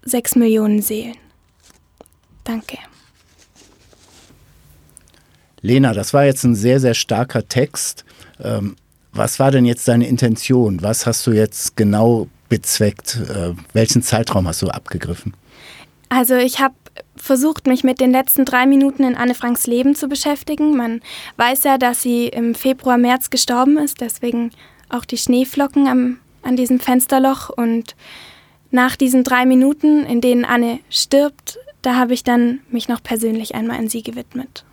sechs 0.02 0.34
Millionen 0.34 0.82
Seelen. 0.82 1.16
Danke. 2.44 2.78
Lena, 5.60 5.92
das 5.92 6.12
war 6.12 6.24
jetzt 6.24 6.42
ein 6.44 6.56
sehr, 6.56 6.80
sehr 6.80 6.94
starker 6.94 7.46
Text. 7.46 8.04
Ähm, 8.42 8.76
was 9.12 9.38
war 9.38 9.50
denn 9.50 9.64
jetzt 9.64 9.86
deine 9.86 10.08
Intention? 10.08 10.82
Was 10.82 11.06
hast 11.06 11.26
du 11.26 11.32
jetzt 11.32 11.76
genau 11.76 12.28
bezweckt? 12.48 13.20
Äh, 13.28 13.54
welchen 13.72 14.02
Zeitraum 14.02 14.48
hast 14.48 14.62
du 14.62 14.68
abgegriffen? 14.68 15.34
Also 16.08 16.34
ich 16.34 16.60
habe 16.60 16.74
versucht, 17.22 17.68
mich 17.68 17.84
mit 17.84 18.00
den 18.00 18.10
letzten 18.10 18.44
drei 18.44 18.66
Minuten 18.66 19.04
in 19.04 19.14
Anne 19.14 19.34
Franks 19.34 19.68
Leben 19.68 19.94
zu 19.94 20.08
beschäftigen. 20.08 20.76
Man 20.76 21.00
weiß 21.36 21.62
ja, 21.62 21.78
dass 21.78 22.02
sie 22.02 22.26
im 22.26 22.56
Februar, 22.56 22.98
März 22.98 23.30
gestorben 23.30 23.78
ist, 23.78 24.00
deswegen 24.00 24.50
auch 24.88 25.04
die 25.04 25.16
Schneeflocken 25.16 25.86
am, 25.86 26.18
an 26.42 26.56
diesem 26.56 26.80
Fensterloch. 26.80 27.48
Und 27.48 27.94
nach 28.72 28.96
diesen 28.96 29.22
drei 29.22 29.46
Minuten, 29.46 30.04
in 30.04 30.20
denen 30.20 30.44
Anne 30.44 30.80
stirbt, 30.90 31.60
da 31.80 31.94
habe 31.94 32.12
ich 32.12 32.24
dann 32.24 32.58
mich 32.70 32.88
noch 32.88 33.02
persönlich 33.02 33.54
einmal 33.54 33.78
an 33.78 33.88
sie 33.88 34.02
gewidmet. 34.02 34.64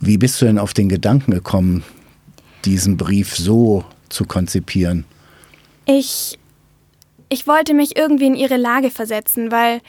Wie 0.00 0.16
bist 0.16 0.40
du 0.40 0.46
denn 0.46 0.58
auf 0.58 0.72
den 0.72 0.88
Gedanken 0.88 1.32
gekommen, 1.32 1.84
diesen 2.64 2.96
Brief 2.96 3.36
so 3.36 3.84
zu 4.08 4.24
konzipieren? 4.24 5.04
Ich 5.84 6.38
ich 7.28 7.46
wollte 7.46 7.74
mich 7.74 7.96
irgendwie 7.96 8.26
in 8.26 8.34
ihre 8.34 8.56
Lage 8.56 8.90
versetzen, 8.90 9.50
weil 9.50 9.80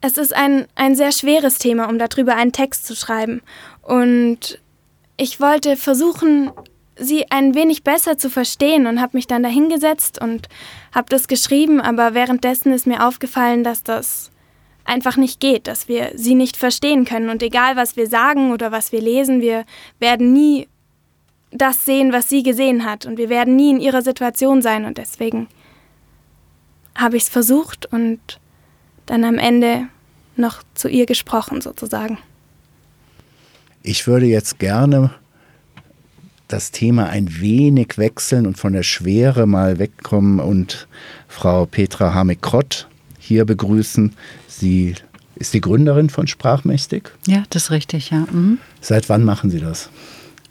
es 0.00 0.18
ist 0.18 0.34
ein, 0.34 0.66
ein 0.74 0.94
sehr 0.94 1.12
schweres 1.12 1.58
Thema, 1.58 1.88
um 1.88 1.98
darüber 1.98 2.36
einen 2.36 2.52
Text 2.52 2.86
zu 2.86 2.94
schreiben. 2.94 3.42
Und 3.82 4.60
ich 5.16 5.40
wollte 5.40 5.76
versuchen, 5.76 6.50
sie 6.96 7.30
ein 7.30 7.54
wenig 7.54 7.84
besser 7.84 8.18
zu 8.18 8.30
verstehen 8.30 8.86
und 8.86 9.00
habe 9.00 9.16
mich 9.16 9.26
dann 9.26 9.42
dahingesetzt 9.42 10.20
und 10.20 10.48
habe 10.94 11.08
das 11.10 11.28
geschrieben, 11.28 11.80
aber 11.80 12.14
währenddessen 12.14 12.72
ist 12.72 12.86
mir 12.86 13.06
aufgefallen, 13.06 13.64
dass 13.64 13.82
das 13.82 14.30
einfach 14.84 15.16
nicht 15.16 15.40
geht, 15.40 15.66
dass 15.66 15.88
wir 15.88 16.12
sie 16.14 16.34
nicht 16.34 16.56
verstehen 16.56 17.04
können. 17.04 17.28
Und 17.28 17.42
egal, 17.42 17.76
was 17.76 17.96
wir 17.96 18.06
sagen 18.06 18.52
oder 18.52 18.72
was 18.72 18.92
wir 18.92 19.00
lesen, 19.00 19.40
wir 19.40 19.64
werden 19.98 20.32
nie 20.32 20.68
das 21.50 21.84
sehen, 21.84 22.12
was 22.12 22.28
sie 22.28 22.42
gesehen 22.42 22.84
hat. 22.84 23.04
Und 23.04 23.18
wir 23.18 23.28
werden 23.28 23.56
nie 23.56 23.70
in 23.70 23.80
ihrer 23.80 24.02
Situation 24.02 24.62
sein. 24.62 24.84
Und 24.84 24.98
deswegen 24.98 25.48
habe 26.96 27.16
ich 27.16 27.24
es 27.24 27.28
versucht 27.28 27.86
und 27.86 28.18
dann 29.06 29.24
am 29.24 29.38
Ende 29.38 29.88
noch 30.36 30.62
zu 30.74 30.88
ihr 30.88 31.06
gesprochen 31.06 31.60
sozusagen. 31.60 32.18
Ich 33.82 34.06
würde 34.06 34.26
jetzt 34.26 34.58
gerne 34.58 35.10
das 36.48 36.70
Thema 36.70 37.08
ein 37.08 37.40
wenig 37.40 37.98
wechseln 37.98 38.46
und 38.46 38.58
von 38.58 38.72
der 38.72 38.82
Schwere 38.82 39.46
mal 39.46 39.78
wegkommen 39.78 40.40
und 40.40 40.86
Frau 41.28 41.66
Petra 41.66 42.14
Hamek-Krott 42.14 42.88
hier 43.18 43.44
begrüßen. 43.44 44.14
Sie 44.48 44.94
ist 45.36 45.54
die 45.54 45.60
Gründerin 45.60 46.08
von 46.08 46.26
Sprachmächtig. 46.26 47.10
Ja, 47.26 47.44
das 47.50 47.64
ist 47.64 47.70
richtig, 47.70 48.10
ja. 48.10 48.26
Mhm. 48.30 48.58
Seit 48.80 49.08
wann 49.08 49.24
machen 49.24 49.50
Sie 49.50 49.60
das? 49.60 49.90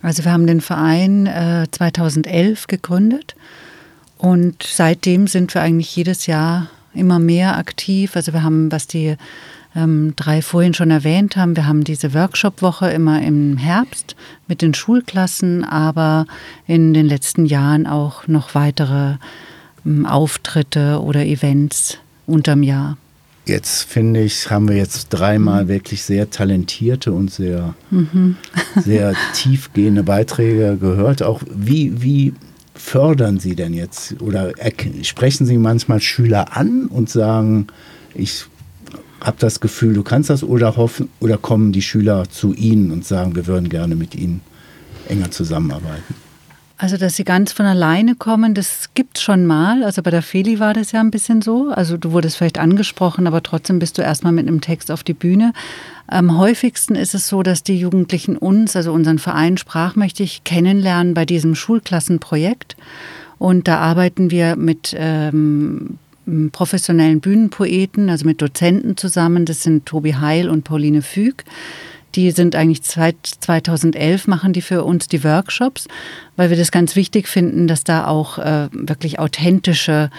Also 0.02 0.24
wir 0.24 0.32
haben 0.32 0.46
den 0.46 0.62
Verein 0.62 1.26
äh, 1.26 1.66
2011 1.72 2.68
gegründet 2.68 3.36
und 4.18 4.64
seitdem 4.64 5.28
sind 5.28 5.54
wir 5.54 5.62
eigentlich 5.62 5.96
jedes 5.96 6.26
Jahr 6.26 6.70
immer 6.94 7.20
mehr 7.20 7.58
aktiv. 7.58 8.16
Also 8.16 8.34
wir 8.34 8.44
haben, 8.44 8.72
was 8.72 8.88
die 8.88 9.16
ähm, 9.76 10.14
drei 10.16 10.42
vorhin 10.42 10.74
schon 10.74 10.92
erwähnt 10.92 11.36
haben, 11.36 11.56
wir 11.56 11.68
haben 11.68 11.84
diese 11.84 12.14
Workshop-Woche 12.14 12.90
immer 12.90 13.22
im 13.22 13.58
Herbst 13.58 14.16
mit 14.48 14.62
den 14.62 14.74
Schulklassen, 14.74 15.64
aber 15.66 16.26
in 16.66 16.94
den 16.94 17.06
letzten 17.06 17.46
Jahren 17.46 17.86
auch 17.86 18.28
noch 18.28 18.56
weitere 18.56 19.16
ähm, 19.86 20.06
Auftritte 20.06 21.02
oder 21.02 21.26
Events 21.26 21.98
unterm 22.26 22.64
Jahr. 22.64 22.98
Jetzt 23.48 23.84
finde 23.84 24.24
ich, 24.24 24.50
haben 24.50 24.68
wir 24.68 24.76
jetzt 24.76 25.10
dreimal 25.10 25.66
mhm. 25.66 25.68
wirklich 25.68 26.02
sehr 26.02 26.32
talentierte 26.32 27.12
und 27.12 27.32
sehr, 27.32 27.76
mhm. 27.92 28.38
sehr 28.76 29.14
tiefgehende 29.34 30.02
Beiträge 30.02 30.78
gehört. 30.78 31.22
Auch 31.22 31.42
wie, 31.54 32.02
wie 32.02 32.34
fördern 32.86 33.40
Sie 33.40 33.56
denn 33.56 33.74
jetzt 33.74 34.22
oder 34.22 34.54
sprechen 35.02 35.46
Sie 35.46 35.58
manchmal 35.58 36.00
Schüler 36.02 36.56
an 36.56 36.86
und 36.86 37.10
sagen, 37.10 37.68
ich 38.14 38.46
habe 39.20 39.38
das 39.40 39.60
Gefühl, 39.60 39.96
du 39.96 40.04
kannst 40.04 40.30
das 40.30 40.44
oder 40.44 40.78
hoffen 40.78 41.10
oder 41.20 41.38
kommen 41.38 41.72
die 41.72 41.82
Schüler 41.82 42.30
zu 42.30 42.54
Ihnen 42.54 42.92
und 42.92 43.04
sagen, 43.04 43.36
wir 43.36 43.48
würden 43.48 43.70
gerne 43.70 43.96
mit 43.96 44.14
Ihnen 44.14 44.42
enger 45.10 45.32
zusammenarbeiten? 45.32 46.25
Also, 46.78 46.98
dass 46.98 47.16
sie 47.16 47.24
ganz 47.24 47.54
von 47.54 47.66
alleine 47.66 48.16
kommen, 48.16 48.54
das 48.54 48.90
gibt 48.96 49.18
schon 49.18 49.46
mal. 49.46 49.84
Also 49.84 50.02
bei 50.02 50.12
der 50.12 50.22
Feli 50.22 50.60
war 50.60 50.74
das 50.74 50.92
ja 50.92 51.00
ein 51.00 51.12
bisschen 51.12 51.42
so. 51.42 51.70
Also 51.70 51.96
du 51.96 52.12
wurdest 52.12 52.36
vielleicht 52.36 52.58
angesprochen, 52.58 53.28
aber 53.28 53.42
trotzdem 53.42 53.80
bist 53.80 53.98
du 53.98 54.02
erstmal 54.02 54.34
mit 54.34 54.46
einem 54.46 54.60
Text 54.60 54.92
auf 54.92 55.02
die 55.02 55.14
Bühne. 55.14 55.54
Am 56.08 56.38
häufigsten 56.38 56.96
ist 56.96 57.16
es 57.16 57.30
so, 57.30 57.44
dass 57.44 57.64
die 57.64 57.80
Jugendlichen 57.80 58.36
uns, 58.36 58.76
also 58.76 58.92
unseren 58.92 59.20
Verein 59.20 59.56
Sprachmächtig, 59.56 60.44
kennenlernen 60.44 61.14
bei 61.14 61.26
diesem 61.26 61.56
Schulklassenprojekt. 61.56 62.76
Und 63.38 63.70
da 63.70 63.78
arbeiten 63.78 64.30
wir 64.30 64.58
mit 64.58 64.94
ähm, 64.98 65.98
professionellen 66.52 67.22
Bühnenpoeten, 67.22 68.10
also 68.10 68.26
mit 68.26 68.42
Dozenten 68.42 68.98
zusammen. 68.98 69.46
Das 69.46 69.64
sind 69.64 69.86
Tobi 69.86 70.16
Heil 70.16 70.50
und 70.50 70.66
Pauline 70.66 71.02
Füg 71.02 71.46
die 72.16 72.32
sind 72.32 72.56
eigentlich 72.56 72.82
seit 72.84 73.16
2011 73.26 74.28
machen 74.28 74.54
die 74.54 74.62
für 74.62 74.84
uns 74.84 75.08
die 75.08 75.24
Workshops, 75.24 75.88
weil 76.38 76.50
wir 76.50 76.58
das 76.58 76.72
ganz 76.72 76.96
wichtig 76.96 77.28
finden, 77.28 77.68
dass 77.68 77.84
da 77.84 78.08
auch 78.08 78.38
äh, 78.38 78.68
wirklich 78.72 79.20
authentische 79.20 80.10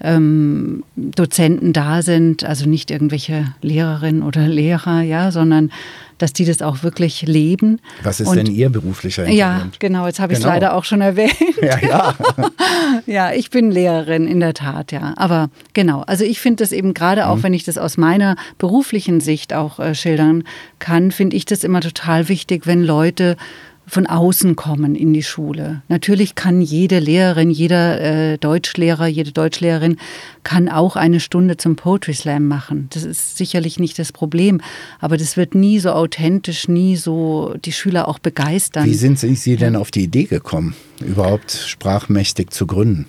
ähm, 0.00 0.84
Dozenten 0.96 1.72
da 1.72 2.02
sind, 2.02 2.44
also 2.44 2.68
nicht 2.68 2.90
irgendwelche 2.90 3.46
Lehrerinnen 3.62 4.22
oder 4.22 4.46
Lehrer, 4.48 5.02
ja, 5.02 5.30
sondern 5.30 5.70
dass 6.18 6.32
die 6.32 6.44
das 6.44 6.62
auch 6.62 6.84
wirklich 6.84 7.22
leben. 7.22 7.80
Was 8.04 8.20
ist 8.20 8.28
Und- 8.28 8.36
denn 8.36 8.46
Ihr 8.46 8.70
beruflicher 8.70 9.24
Hintergrund? 9.24 9.74
Ja, 9.74 9.78
genau, 9.80 10.06
jetzt 10.06 10.20
habe 10.20 10.32
ich 10.32 10.38
es 10.38 10.44
Genau. 10.44 10.54
leider 10.54 10.74
auch 10.76 10.84
schon 10.84 11.00
erwähnt. 11.00 11.34
Ja, 11.60 11.78
ja. 11.80 12.14
Ja, 13.06 13.32
ich 13.32 13.50
bin 13.50 13.70
Lehrerin 13.72 14.26
in 14.28 14.38
der 14.40 14.54
Tat, 14.54 14.92
ja. 14.92 15.12
Aber 15.16 15.50
genau, 15.72 16.02
also 16.02 16.24
ich 16.24 16.40
finde 16.40 16.62
das 16.62 16.70
eben 16.72 16.94
gerade 16.94 17.22
Mhm. 17.22 17.28
auch, 17.28 17.42
wenn 17.42 17.52
ich 17.52 17.64
das 17.64 17.78
aus 17.78 17.96
meiner 17.96 18.36
beruflichen 18.58 19.20
Sicht 19.20 19.52
auch 19.52 19.80
äh, 19.80 19.94
schildern 19.96 20.44
kann, 20.78 21.10
finde 21.10 21.36
ich 21.36 21.44
das 21.46 21.64
immer 21.64 21.80
total 21.80 22.28
wichtig, 22.28 22.66
wenn 22.66 22.84
Leute 22.84 23.36
von 23.86 24.06
außen 24.06 24.56
kommen 24.56 24.94
in 24.94 25.12
die 25.12 25.22
Schule. 25.22 25.82
Natürlich 25.88 26.34
kann 26.34 26.60
jede 26.60 26.98
Lehrerin, 26.98 27.50
jeder 27.50 28.00
äh, 28.00 28.38
Deutschlehrer, 28.38 29.06
jede 29.06 29.32
Deutschlehrerin 29.32 29.98
kann 30.42 30.68
auch 30.68 30.96
eine 30.96 31.20
Stunde 31.20 31.56
zum 31.56 31.76
Poetry 31.76 32.14
Slam 32.14 32.46
machen. 32.46 32.88
Das 32.92 33.04
ist 33.04 33.36
sicherlich 33.36 33.78
nicht 33.78 33.98
das 33.98 34.12
Problem, 34.12 34.60
aber 35.00 35.16
das 35.16 35.36
wird 35.36 35.54
nie 35.54 35.80
so 35.80 35.90
authentisch, 35.90 36.68
nie 36.68 36.96
so 36.96 37.54
die 37.64 37.72
Schüler 37.72 38.08
auch 38.08 38.18
begeistern. 38.18 38.86
Wie 38.86 38.94
sind 38.94 39.18
Sie 39.18 39.34
Sie 39.34 39.56
denn 39.56 39.76
auf 39.76 39.90
die 39.90 40.04
Idee 40.04 40.24
gekommen, 40.24 40.74
überhaupt 41.00 41.52
sprachmächtig 41.52 42.50
zu 42.50 42.66
gründen? 42.66 43.06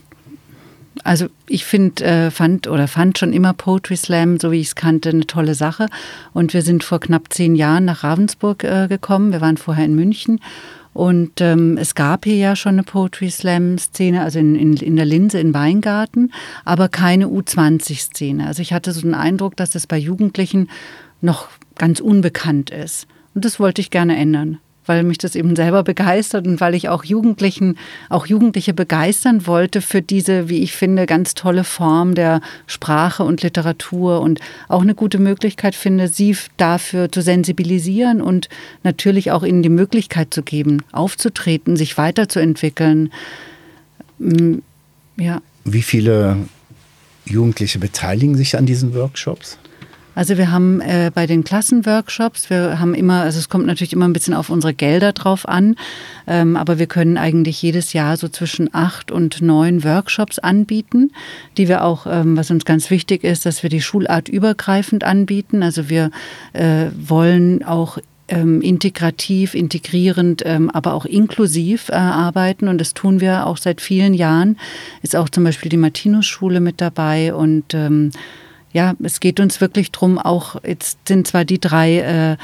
Also 1.05 1.27
ich 1.47 1.65
finde, 1.65 2.03
äh, 2.03 2.31
fand 2.31 2.67
oder 2.67 2.87
fand 2.87 3.19
schon 3.19 3.31
immer 3.31 3.53
Poetry 3.53 3.95
Slam, 3.95 4.39
so 4.39 4.51
wie 4.51 4.59
ich 4.59 4.67
es 4.67 4.75
kannte, 4.75 5.09
eine 5.09 5.27
tolle 5.27 5.53
Sache. 5.53 5.85
Und 6.33 6.53
wir 6.55 6.63
sind 6.63 6.83
vor 6.83 6.99
knapp 6.99 7.31
zehn 7.31 7.53
Jahren 7.53 7.85
nach 7.85 8.03
Ravensburg 8.03 8.63
äh, 8.63 8.87
gekommen. 8.87 9.31
Wir 9.31 9.39
waren 9.39 9.57
vorher 9.57 9.85
in 9.85 9.95
München. 9.95 10.41
Und 10.93 11.41
ähm, 11.41 11.77
es 11.77 11.93
gab 11.93 12.25
hier 12.25 12.37
ja 12.37 12.55
schon 12.55 12.73
eine 12.73 12.83
Poetry 12.83 13.29
Slam-Szene, 13.29 14.23
also 14.23 14.39
in, 14.39 14.55
in, 14.55 14.77
in 14.77 14.95
der 14.95 15.05
Linse 15.05 15.39
in 15.39 15.53
Weingarten, 15.53 16.31
aber 16.63 16.89
keine 16.89 17.27
U20-Szene. 17.27 18.47
Also 18.47 18.63
ich 18.63 18.73
hatte 18.73 18.91
so 18.91 19.01
den 19.01 19.13
Eindruck, 19.13 19.55
dass 19.57 19.71
das 19.71 19.85
bei 19.85 19.97
Jugendlichen 19.97 20.69
noch 21.21 21.49
ganz 21.77 21.99
unbekannt 21.99 22.71
ist. 22.71 23.07
Und 23.35 23.45
das 23.45 23.59
wollte 23.59 23.81
ich 23.81 23.91
gerne 23.91 24.15
ändern, 24.15 24.57
weil 24.85 25.03
mich 25.03 25.17
das 25.17 25.35
eben 25.35 25.55
selber 25.55 25.83
begeistert 25.83 26.47
und 26.47 26.61
weil 26.61 26.75
ich 26.75 26.89
auch 26.89 27.03
Jugendlichen, 27.03 27.77
auch 28.09 28.25
Jugendliche 28.25 28.73
begeistern 28.73 29.47
wollte 29.47 29.81
für 29.81 30.01
diese, 30.01 30.49
wie 30.49 30.63
ich 30.63 30.73
finde, 30.73 31.05
ganz 31.05 31.33
tolle 31.33 31.63
Form 31.63 32.15
der 32.15 32.41
Sprache 32.67 33.23
und 33.23 33.41
Literatur 33.41 34.21
und 34.21 34.39
auch 34.67 34.81
eine 34.81 34.95
gute 34.95 35.19
Möglichkeit 35.19 35.75
finde, 35.75 36.07
sie 36.07 36.35
dafür 36.57 37.11
zu 37.11 37.21
sensibilisieren 37.21 38.21
und 38.21 38.49
natürlich 38.83 39.31
auch 39.31 39.43
ihnen 39.43 39.63
die 39.63 39.69
Möglichkeit 39.69 40.33
zu 40.33 40.43
geben, 40.43 40.83
aufzutreten, 40.91 41.77
sich 41.77 41.97
weiterzuentwickeln. 41.97 43.11
Mm, 44.19 44.55
Ja. 45.17 45.41
Wie 45.63 45.81
viele 45.81 46.37
Jugendliche 47.25 47.79
beteiligen 47.79 48.35
sich 48.35 48.57
an 48.57 48.65
diesen 48.65 48.93
Workshops? 48.93 49.57
Also 50.15 50.37
wir 50.37 50.51
haben 50.51 50.81
äh, 50.81 51.11
bei 51.13 51.27
den 51.27 51.43
Klassenworkshops, 51.43 52.49
wir 52.49 52.79
haben 52.79 52.95
immer, 52.95 53.21
also 53.21 53.37
es 53.37 53.49
kommt 53.49 53.67
natürlich 53.67 53.93
immer 53.93 54.07
ein 54.07 54.13
bisschen 54.13 54.33
auf 54.33 54.49
unsere 54.49 54.73
Gelder 54.73 55.11
drauf 55.11 55.47
an, 55.47 55.75
ähm, 56.25 56.55
aber 56.55 56.79
wir 56.79 56.87
können 56.87 57.17
eigentlich 57.17 57.61
jedes 57.61 57.93
Jahr 57.93 58.17
so 58.17 58.29
zwischen 58.29 58.73
acht 58.73 59.11
und 59.11 59.41
neun 59.41 59.83
Workshops 59.83 60.39
anbieten, 60.39 61.11
die 61.57 61.67
wir 61.67 61.83
auch, 61.83 62.07
ähm, 62.09 62.37
was 62.37 62.49
uns 62.49 62.65
ganz 62.65 62.89
wichtig 62.89 63.23
ist, 63.23 63.45
dass 63.45 63.61
wir 63.61 63.69
die 63.69 63.81
Schulart 63.81 64.29
übergreifend 64.29 65.03
anbieten. 65.03 65.61
Also 65.61 65.89
wir 65.89 66.11
äh, 66.53 66.85
wollen 66.97 67.63
auch 67.63 67.99
ähm, 68.27 68.61
integrativ, 68.61 69.53
integrierend, 69.53 70.41
ähm, 70.45 70.69
aber 70.71 70.93
auch 70.93 71.05
inklusiv 71.05 71.89
äh, 71.89 71.93
arbeiten. 71.93 72.67
Und 72.67 72.79
das 72.79 72.93
tun 72.93 73.21
wir 73.21 73.45
auch 73.45 73.57
seit 73.57 73.81
vielen 73.81 74.13
Jahren. 74.13 74.57
Ist 75.01 75.15
auch 75.15 75.29
zum 75.29 75.43
Beispiel 75.43 75.69
die 75.69 75.77
Martinus-Schule 75.77 76.59
mit 76.59 76.81
dabei. 76.81 77.33
Und 77.33 77.73
ähm, 77.73 78.11
ja, 78.75 78.93
es 79.01 79.21
geht 79.21 79.39
uns 79.39 79.61
wirklich 79.61 79.93
drum. 79.93 80.17
auch 80.17 80.57
jetzt 80.67 81.07
sind 81.07 81.25
zwar 81.25 81.45
die 81.45 81.61
drei 81.61 81.99
äh, 81.99 82.37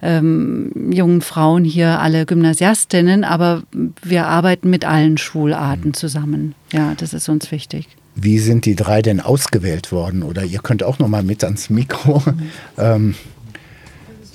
ähm, 0.00 0.90
jungen 0.90 1.20
Frauen 1.20 1.62
hier 1.62 2.00
alle 2.00 2.24
Gymnasiastinnen, 2.24 3.22
aber 3.22 3.64
wir 4.02 4.26
arbeiten 4.26 4.70
mit 4.70 4.86
allen 4.86 5.18
Schularten 5.18 5.92
zusammen. 5.92 6.54
Ja, 6.72 6.94
das 6.96 7.12
ist 7.12 7.28
uns 7.28 7.52
wichtig. 7.52 7.86
Wie 8.14 8.38
sind 8.38 8.64
die 8.64 8.76
drei 8.76 9.02
denn 9.02 9.20
ausgewählt 9.20 9.92
worden? 9.92 10.22
Oder 10.22 10.44
ihr 10.44 10.60
könnt 10.60 10.82
auch 10.82 10.98
noch 10.98 11.08
mal 11.08 11.22
mit 11.22 11.44
ans 11.44 11.68
Mikro. 11.68 12.22
Ähm, 12.78 13.14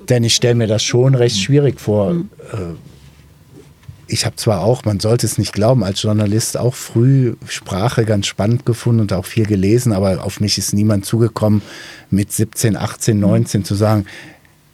denn 0.08 0.24
ich 0.24 0.34
stelle 0.34 0.56
mir 0.56 0.68
das 0.68 0.82
schon 0.82 1.14
recht 1.14 1.38
schwierig 1.38 1.80
vor. 1.80 2.12
Äh, 2.12 2.56
Ich 4.12 4.26
habe 4.26 4.36
zwar 4.38 4.62
auch, 4.62 4.86
man 4.86 5.00
sollte 5.00 5.28
es 5.28 5.38
nicht 5.38 5.54
glauben, 5.54 5.84
als 5.84 6.02
Journalist 6.02 6.58
auch 6.58 6.74
früh 6.74 7.36
Sprache 7.48 8.06
ganz 8.06 8.26
spannend 8.26 8.66
gefunden 8.66 9.02
und 9.02 9.14
auch 9.14 9.26
viel 9.26 9.46
gelesen, 9.46 9.94
aber 9.94 10.24
auf 10.24 10.40
mich 10.40 10.58
ist 10.58 10.74
niemand 10.74 11.06
zugekommen, 11.06 11.62
mit 12.10 12.32
17, 12.32 12.76
18, 12.76 13.20
19 13.20 13.64
zu 13.66 13.76
sagen, 13.76 14.08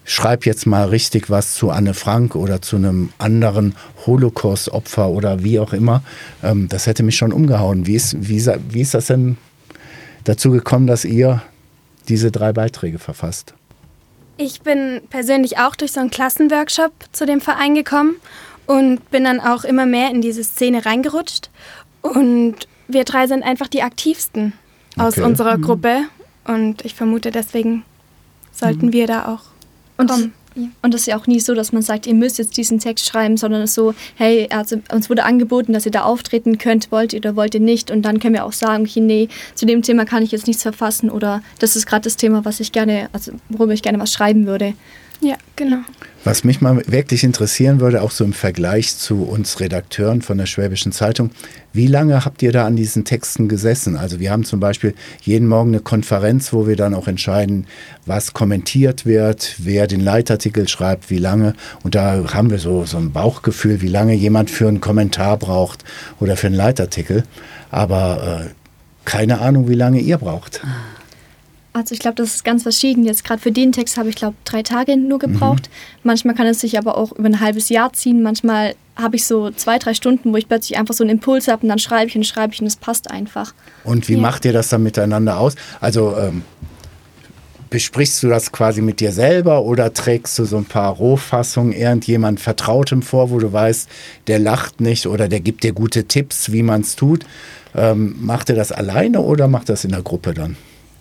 schreib 0.06 0.46
jetzt 0.46 0.66
mal 0.66 0.86
richtig 0.88 1.30
was 1.30 1.54
zu 1.56 1.70
Anne 1.70 1.94
Frank 1.94 2.36
oder 2.36 2.62
zu 2.62 2.78
einem 2.78 3.10
anderen 3.18 3.76
Holocaust-Opfer 4.06 5.10
oder 5.10 5.44
wie 5.44 5.60
auch 5.60 5.74
immer. 5.74 6.02
Ähm, 6.42 6.70
das 6.70 6.88
hätte 6.88 7.04
mich 7.04 7.18
schon 7.18 7.34
umgehauen. 7.34 7.88
Wie 7.88 7.96
ist, 7.96 8.16
wie, 8.30 8.38
ist- 8.38 8.50
wie 8.70 8.82
ist 8.82 8.94
das 8.94 9.08
denn 9.08 9.36
dazu 10.24 10.52
gekommen, 10.52 10.88
dass 10.88 11.04
ihr 11.04 11.42
diese 12.08 12.32
drei 12.32 12.54
Beiträge 12.54 13.00
verfasst? 13.00 13.54
Ich 14.38 14.62
bin 14.62 15.02
persönlich 15.10 15.58
auch 15.58 15.76
durch 15.76 15.92
so 15.92 16.00
einen 16.00 16.10
Klassenworkshop 16.12 16.92
zu 17.12 17.26
dem 17.26 17.42
Verein 17.42 17.74
gekommen 17.76 18.16
und 18.68 19.10
bin 19.12 19.24
dann 19.24 19.40
auch 19.40 19.64
immer 19.64 19.86
mehr 19.86 20.10
in 20.12 20.22
diese 20.22 20.44
Szene 20.44 20.86
reingerutscht. 20.86 21.50
Und 22.02 22.56
wir 22.88 23.04
drei 23.04 23.28
sind 23.28 23.44
einfach 23.44 23.68
die 23.68 23.82
aktivsten 23.82 24.54
aus 24.98 25.18
Okay. 25.18 25.24
unserer 25.28 25.58
Gruppe. 25.58 26.02
Und 26.46 26.86
ich 26.86 26.94
vermute, 26.94 27.32
deswegen 27.32 27.84
sollten 28.52 28.94
wir 28.94 29.08
da 29.08 29.28
auch 29.34 29.42
Und, 29.98 30.10
kommen. 30.10 30.34
und 30.84 30.94
das 30.94 31.02
ist 31.02 31.08
ja 31.08 31.18
auch 31.18 31.26
nie 31.28 31.40
so, 31.40 31.56
dass 31.56 31.72
man 31.74 31.82
sagt, 31.82 32.06
ihr 32.06 32.14
müsst 32.14 32.38
jetzt 32.38 32.56
diesen 32.58 32.80
Text 32.80 33.08
schreiben, 33.08 33.36
sondern 33.38 33.64
es 33.64 33.72
ist 33.72 33.76
so, 33.76 33.96
hey, 34.16 34.48
also 34.52 34.78
uns 34.92 35.10
wurde 35.10 35.24
angeboten, 35.24 35.74
dass 35.74 35.86
ihr 35.88 35.92
da 35.92 36.04
auftreten 36.04 36.58
könnt, 36.60 36.92
wollt 36.92 37.14
ihr 37.14 37.20
oder 37.20 37.36
wollt 37.36 37.56
ihr 37.56 37.62
nicht. 37.62 37.90
Und 37.90 38.04
dann 38.04 38.20
können 38.20 38.36
wir 38.36 38.46
auch 38.46 38.54
sagen, 38.54 38.84
okay, 38.84 39.02
nee, 39.02 39.28
zu 39.56 39.66
dem 39.66 39.82
Thema 39.82 40.06
kann 40.06 40.22
ich 40.24 40.32
jetzt 40.32 40.46
nichts 40.48 40.62
verfassen 40.62 41.10
oder 41.10 41.42
das 41.60 41.76
ist 41.76 41.88
gerade 41.88 42.04
das 42.04 42.16
Thema, 42.18 42.46
was 42.46 42.60
ich 42.60 42.72
gerne, 42.72 43.10
also 43.12 43.32
worüber 43.50 43.74
ich 43.74 43.82
gerne 43.82 44.00
was 44.00 44.14
schreiben 44.14 44.46
würde. 44.46 44.76
Ja, 45.22 45.36
genau. 45.56 45.78
Was 46.26 46.44
mich 46.44 46.60
mal 46.60 46.82
wirklich 46.88 47.24
interessieren 47.24 47.80
würde, 47.80 48.02
auch 48.02 48.10
so 48.10 48.24
im 48.24 48.34
Vergleich 48.34 48.98
zu 48.98 49.26
uns 49.26 49.60
Redakteuren 49.60 50.24
von 50.24 50.40
der 50.40 50.48
Schwäbischen 50.48 50.92
Zeitung, 50.92 51.30
wie 51.72 51.86
lange 51.86 52.26
habt 52.26 52.42
ihr 52.42 52.52
da 52.52 52.66
an 52.66 52.76
diesen 52.76 53.06
Texten 53.06 53.48
gesessen? 53.48 53.96
Also 53.96 54.20
wir 54.20 54.32
haben 54.32 54.44
zum 54.44 54.60
Beispiel 54.60 54.96
jeden 55.22 55.48
Morgen 55.48 55.70
eine 55.70 55.82
Konferenz, 55.82 56.52
wo 56.52 56.66
wir 56.66 56.76
dann 56.76 56.96
auch 56.96 57.08
entscheiden, 57.08 57.68
was 58.08 58.34
kommentiert 58.34 59.06
wird, 59.06 59.54
wer 59.60 59.86
den 59.86 60.00
Leitartikel 60.00 60.68
schreibt, 60.68 61.12
wie 61.12 61.20
lange. 61.20 61.54
Und 61.84 61.94
da 61.94 62.34
haben 62.34 62.50
wir 62.50 62.58
so, 62.58 62.86
so 62.86 62.98
ein 62.98 63.12
Bauchgefühl, 63.12 63.84
wie 63.84 63.88
lange 63.88 64.16
jemand 64.16 64.50
für 64.50 64.68
einen 64.68 64.82
Kommentar 64.82 65.38
braucht 65.38 65.86
oder 66.20 66.38
für 66.38 66.48
einen 66.48 66.56
Leitartikel. 66.56 67.24
Aber 67.70 68.48
äh, 68.48 68.50
keine 69.06 69.42
Ahnung, 69.42 69.70
wie 69.70 69.76
lange 69.76 70.00
ihr 70.00 70.18
braucht. 70.18 70.62
Also 71.76 71.94
ich 71.94 72.00
glaube, 72.00 72.16
das 72.16 72.36
ist 72.36 72.46
ganz 72.46 72.64
verschieden. 72.64 73.04
Jetzt 73.04 73.26
gerade 73.26 73.42
für 73.42 73.52
den 73.52 73.74
Text 73.74 73.98
habe 73.98 74.08
ich, 74.08 74.16
glaube 74.16 74.38
drei 74.46 74.64
Tage 74.64 74.96
nur 74.96 75.20
gebraucht. 75.20 75.70
Manchmal 76.04 76.34
kann 76.34 76.48
es 76.48 76.62
sich 76.62 76.78
aber 76.78 76.98
auch 76.98 77.12
über 77.12 77.26
ein 77.28 77.42
halbes 77.42 77.68
Jahr 77.68 77.92
ziehen. 77.92 78.24
Manchmal 78.24 78.76
habe 78.96 79.18
ich 79.18 79.26
so 79.26 79.52
zwei, 79.52 79.78
drei 79.78 79.94
Stunden, 79.94 80.32
wo 80.32 80.38
ich 80.38 80.48
plötzlich 80.48 80.80
einfach 80.80 80.94
so 80.94 81.04
einen 81.04 81.12
Impuls 81.12 81.50
habe 81.50 81.64
und 81.64 81.68
dann 81.70 81.80
schreibe 81.80 82.08
ich 82.08 82.16
und 82.16 82.26
schreibe 82.26 82.54
ich 82.54 82.62
und 82.62 82.68
es 82.68 82.78
passt 82.78 83.12
einfach. 83.12 83.54
Und 83.84 84.08
wie 84.08 84.14
Ja. 84.14 84.22
macht 84.22 84.46
ihr 84.46 84.54
das 84.54 84.70
dann 84.70 84.84
miteinander 84.84 85.38
aus? 85.38 85.56
Also 85.82 86.16
ähm, 86.16 86.44
besprichst 87.70 88.24
du 88.24 88.30
das 88.30 88.54
quasi 88.54 88.82
mit 88.82 89.02
dir 89.02 89.12
selber 89.12 89.64
oder 89.64 89.94
trägst 89.94 90.40
du 90.40 90.46
so 90.46 90.56
ein 90.56 90.64
paar 90.64 90.94
Rohfassungen 90.94 91.74
irgendjemand 91.74 92.40
Vertrautem 92.40 93.02
vor, 93.02 93.32
wo 93.32 93.40
du 93.40 93.52
weißt, 93.52 93.90
der 94.28 94.40
lacht 94.40 94.80
nicht 94.80 95.08
oder 95.08 95.28
der 95.28 95.42
gibt 95.42 95.66
dir 95.66 95.74
gute 95.74 96.06
Tipps, 96.06 96.54
wie 96.54 96.64
man 96.64 96.80
es 96.82 96.96
tut? 96.96 97.26
Ähm, 97.76 98.16
macht 98.22 98.48
ihr 98.48 98.56
das 98.56 98.72
alleine 98.72 99.20
oder 99.20 99.50
macht 99.50 99.68
das 99.68 99.84
in 99.84 99.92
der 99.92 100.04
Gruppe 100.04 100.34
dann? 100.34 100.56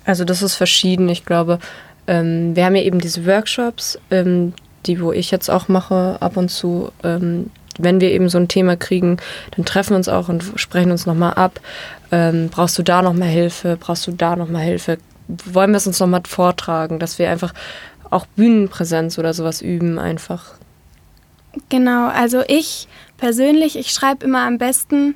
Also 0.05 0.25
das 0.25 0.43
ist 0.43 0.55
verschieden. 0.55 1.09
Ich 1.09 1.25
glaube, 1.25 1.59
ähm, 2.07 2.55
wir 2.55 2.65
haben 2.65 2.77
ja 2.77 2.83
eben 2.83 3.01
diese 3.01 3.27
Workshops, 3.27 3.99
ähm, 4.11 4.53
die 4.87 5.01
wo 5.01 5.13
ich 5.13 5.31
jetzt 5.31 5.49
auch 5.49 5.69
mache 5.69 6.19
ab 6.21 6.37
und 6.37 6.51
zu. 6.51 6.93
Ähm, 7.03 7.51
wenn 7.79 8.01
wir 8.01 8.13
eben 8.13 8.29
so 8.29 8.39
ein 8.39 8.49
Thema 8.49 8.77
kriegen, 8.77 9.17
dann 9.57 9.65
treffen 9.65 9.91
wir 9.91 9.97
uns 9.97 10.09
auch 10.09 10.29
und 10.29 10.45
sprechen 10.57 10.93
uns 10.93 11.07
nochmal 11.07 11.35
ab. 11.35 11.61
Ähm, 12.13 12.49
brauchst 12.51 12.79
du 12.79 12.83
da 12.83 13.03
nochmal 13.03 13.29
Hilfe? 13.29 13.77
Brauchst 13.79 14.07
du 14.07 14.13
da 14.13 14.37
nochmal 14.37 14.63
Hilfe? 14.63 14.99
Wollen 15.27 15.71
wir 15.71 15.79
es 15.79 15.87
uns 15.87 15.99
nochmal 15.99 16.23
vortragen, 16.27 16.99
dass 16.99 17.19
wir 17.19 17.31
einfach 17.31 17.53
auch 18.11 18.27
Bühnenpräsenz 18.27 19.19
oder 19.19 19.35
sowas 19.35 19.61
üben 19.61 19.99
einfach. 19.99 20.55
Genau, 21.69 22.09
also 22.09 22.43
ich 22.47 22.89
persönlich, 23.17 23.77
ich 23.77 23.91
schreibe 23.91 24.25
immer 24.25 24.43
am 24.47 24.59
besten, 24.59 25.15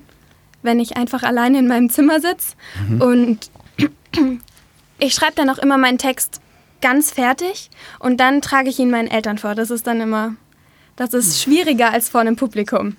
wenn 0.63 0.81
ich 0.81 0.97
einfach 0.97 1.23
alleine 1.23 1.59
in 1.59 1.69
meinem 1.69 1.91
Zimmer 1.91 2.21
sitze. 2.21 2.55
Und 2.99 3.51
ich 4.99 5.15
schreibe 5.15 5.35
dann 5.35 5.51
auch 5.51 5.59
immer 5.59 5.79
meinen 5.79 5.99
Text 5.99 6.41
ganz 6.81 7.11
fertig 7.11 7.71
und 7.99 8.19
dann 8.19 8.41
trage 8.41 8.69
ich 8.69 8.79
ihn 8.79 8.91
meinen 8.91 9.09
Eltern 9.09 9.39
vor. 9.39 9.55
Das 9.55 9.71
ist 9.71 9.87
dann 9.87 10.01
immer, 10.01 10.35
das 10.97 11.15
ist 11.15 11.43
schwieriger 11.43 11.91
als 11.93 12.09
vor 12.09 12.21
einem 12.21 12.37
Publikum. 12.37 12.97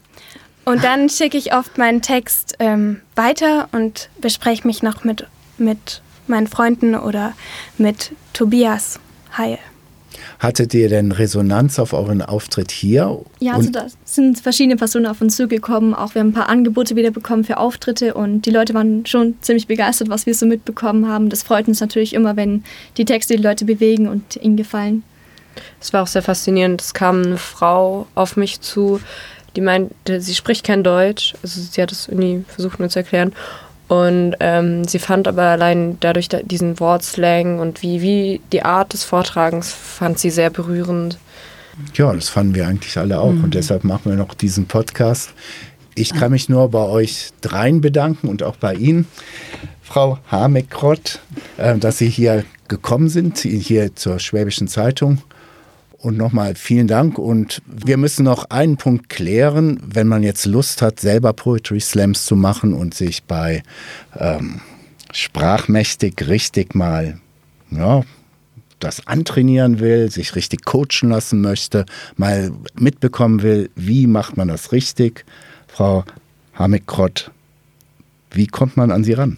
Und 0.66 0.84
dann 0.84 1.10
schicke 1.10 1.38
ich 1.38 1.54
oft 1.54 1.78
meinen 1.78 2.02
Text 2.02 2.56
ähm, 2.60 3.02
weiter 3.16 3.70
und 3.72 4.10
bespreche 4.20 4.68
mich 4.68 4.84
noch 4.84 5.04
mit, 5.04 5.26
mit 5.58 6.02
meinen 6.28 6.48
Freunden 6.48 6.96
oder 6.96 7.34
mit 7.78 8.12
Tobias 8.34 9.00
Heil. 9.38 9.58
Hattet 10.40 10.74
ihr 10.74 10.88
denn 10.88 11.12
Resonanz 11.12 11.80
auf 11.80 11.92
euren 11.92 12.22
Auftritt 12.22 12.72
hier? 12.72 13.20
Ja, 13.40 13.56
also 13.56 13.70
da 13.72 13.88
sind 14.06 14.40
verschiedene 14.40 14.78
Personen 14.78 15.06
auf 15.06 15.20
uns 15.20 15.36
zugekommen. 15.36 15.94
Auch 15.94 16.16
wir 16.16 16.22
haben 16.22 16.30
ein 16.30 16.34
paar 16.34 16.48
Angebote 16.48 16.96
wieder 16.96 17.12
bekommen 17.12 17.44
für 17.44 17.58
Auftritte 17.58 18.14
und 18.14 18.46
die 18.46 18.52
Leute 18.52 18.74
waren 18.74 19.06
schon 19.06 19.36
ziemlich 19.42 19.68
begeistert, 19.68 20.08
was 20.08 20.26
wir 20.26 20.34
so 20.34 20.46
mitbekommen 20.46 21.10
haben. 21.10 21.28
Das 21.28 21.44
freut 21.44 21.68
uns 21.68 21.82
natürlich 21.82 22.14
immer, 22.14 22.38
wenn 22.38 22.64
die 22.96 23.04
Texte 23.04 23.36
die 23.36 23.44
Leute 23.44 23.66
bewegen 23.66 24.08
und 24.08 24.38
ihnen 24.38 24.56
gefallen. 24.56 25.04
Es 25.82 25.92
war 25.92 26.04
auch 26.04 26.08
sehr 26.08 26.22
faszinierend. 26.22 26.82
Es 26.82 26.94
kam 26.94 27.22
eine 27.22 27.38
Frau 27.38 28.08
auf 28.16 28.38
mich 28.38 28.62
zu, 28.62 29.02
die 29.58 29.62
meinte, 29.62 30.22
sie 30.22 30.36
spricht 30.36 30.66
kein 30.66 30.86
Deutsch. 30.86 31.34
Also 31.44 31.60
sie 31.62 31.82
hat 31.82 31.92
es 31.92 32.08
irgendwie 32.08 32.46
versucht 32.48 32.80
mir 32.80 32.88
zu 32.88 33.00
erklären. 33.00 33.34
Und 33.90 34.36
ähm, 34.40 34.88
sie 34.88 35.00
fand 35.00 35.28
aber 35.28 35.42
allein 35.42 35.98
dadurch 36.00 36.30
da- 36.30 36.44
diesen 36.44 36.80
Wortslang 36.80 37.60
und 37.60 37.82
wie, 37.82 38.02
wie 38.02 38.40
die 38.52 38.64
Art 38.64 38.94
des 38.94 39.04
Vortragens 39.04 39.74
fand 39.74 40.20
sie 40.20 40.30
sehr 40.30 40.52
berührend. 40.52 41.18
Ja, 41.96 42.14
das 42.14 42.30
fanden 42.30 42.56
wir 42.56 42.68
eigentlich 42.68 42.98
alle 42.98 43.20
auch 43.20 43.30
und 43.30 43.56
deshalb 43.56 43.84
machen 43.84 44.12
wir 44.12 44.16
noch 44.16 44.34
diesen 44.36 44.68
Podcast. 44.68 45.34
Ich 45.96 46.14
kann 46.14 46.32
mich 46.32 46.50
nur 46.50 46.70
bei 46.70 46.84
euch 46.84 47.30
dreien 47.42 47.82
bedanken 47.82 48.28
und 48.28 48.44
auch 48.44 48.58
bei 48.58 48.76
Ihnen, 48.76 49.08
Frau 49.82 50.20
Hamekrott, 50.30 51.20
äh, 51.58 51.78
dass 51.78 51.98
Sie 51.98 52.10
hier 52.10 52.44
gekommen 52.68 53.10
sind, 53.10 53.40
hier 53.40 53.96
zur 53.96 54.20
Schwäbischen 54.20 54.68
Zeitung. 54.68 55.18
Und 56.02 56.18
nochmal 56.18 56.56
vielen 56.56 56.88
Dank. 56.88 57.18
Und 57.18 57.62
wir 57.66 57.98
müssen 57.98 58.24
noch 58.24 58.46
einen 58.50 58.78
Punkt 58.78 59.10
klären, 59.10 59.80
wenn 59.86 60.08
man 60.08 60.24
jetzt 60.24 60.46
Lust 60.46 60.82
hat, 60.82 61.00
selber 61.00 61.34
Poetry 61.34 61.82
Slams 61.82 62.26
zu 62.26 62.36
machen 62.38 62.74
und 62.74 62.94
sich 62.94 63.24
bei 63.24 63.64
ähm, 64.18 64.62
Sprachmächtig 65.12 66.28
richtig 66.28 66.76
mal 66.76 67.20
ja, 67.72 68.04
das 68.80 69.08
antrainieren 69.08 69.80
will, 69.80 70.10
sich 70.10 70.36
richtig 70.36 70.66
coachen 70.66 71.10
lassen 71.10 71.42
möchte, 71.42 71.86
mal 72.16 72.52
mitbekommen 72.76 73.42
will, 73.42 73.70
wie 73.76 74.08
macht 74.08 74.38
man 74.38 74.48
das 74.48 74.72
richtig. 74.72 75.26
Frau 75.68 76.06
Hamekrott, 76.54 77.32
wie 78.32 78.48
kommt 78.48 78.78
man 78.78 78.92
an 78.92 79.04
Sie 79.04 79.14
ran? 79.14 79.38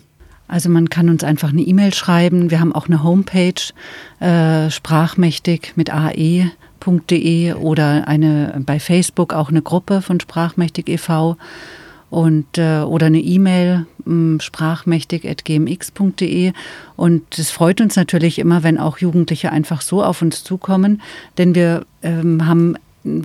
Also 0.52 0.70
man 0.70 0.90
kann 0.90 1.10
uns 1.10 1.24
einfach 1.24 1.50
eine 1.50 1.62
E-Mail 1.62 1.94
schreiben. 1.94 2.52
Wir 2.52 2.60
haben 2.60 2.76
auch 2.76 2.88
eine 2.88 3.04
Homepage, 3.04 3.54
äh, 4.20 4.70
sprachmächtig 4.70 5.78
mit 5.78 5.94
ae.de 5.94 7.54
oder 7.54 8.10
eine 8.10 8.62
bei 8.66 8.82
Facebook 8.82 9.34
auch 9.34 9.48
eine 9.48 9.62
Gruppe 9.62 10.02
von 10.02 10.20
Sprachmächtig 10.20 10.90
e.V. 10.90 11.38
und 12.10 12.58
äh, 12.58 12.82
oder 12.82 13.06
eine 13.06 13.22
E-Mail 13.22 13.86
mh, 14.04 14.42
sprachmächtig.gmx.de 14.42 16.52
und 16.98 17.40
es 17.40 17.50
freut 17.50 17.80
uns 17.80 17.96
natürlich 17.96 18.38
immer, 18.38 18.64
wenn 18.64 18.78
auch 18.78 18.98
Jugendliche 18.98 19.54
einfach 19.54 19.80
so 19.80 20.04
auf 20.04 20.22
uns 20.22 20.44
zukommen, 20.44 21.02
denn 21.38 21.56
wir 21.56 21.86
ähm, 22.04 22.46
haben 22.46 22.76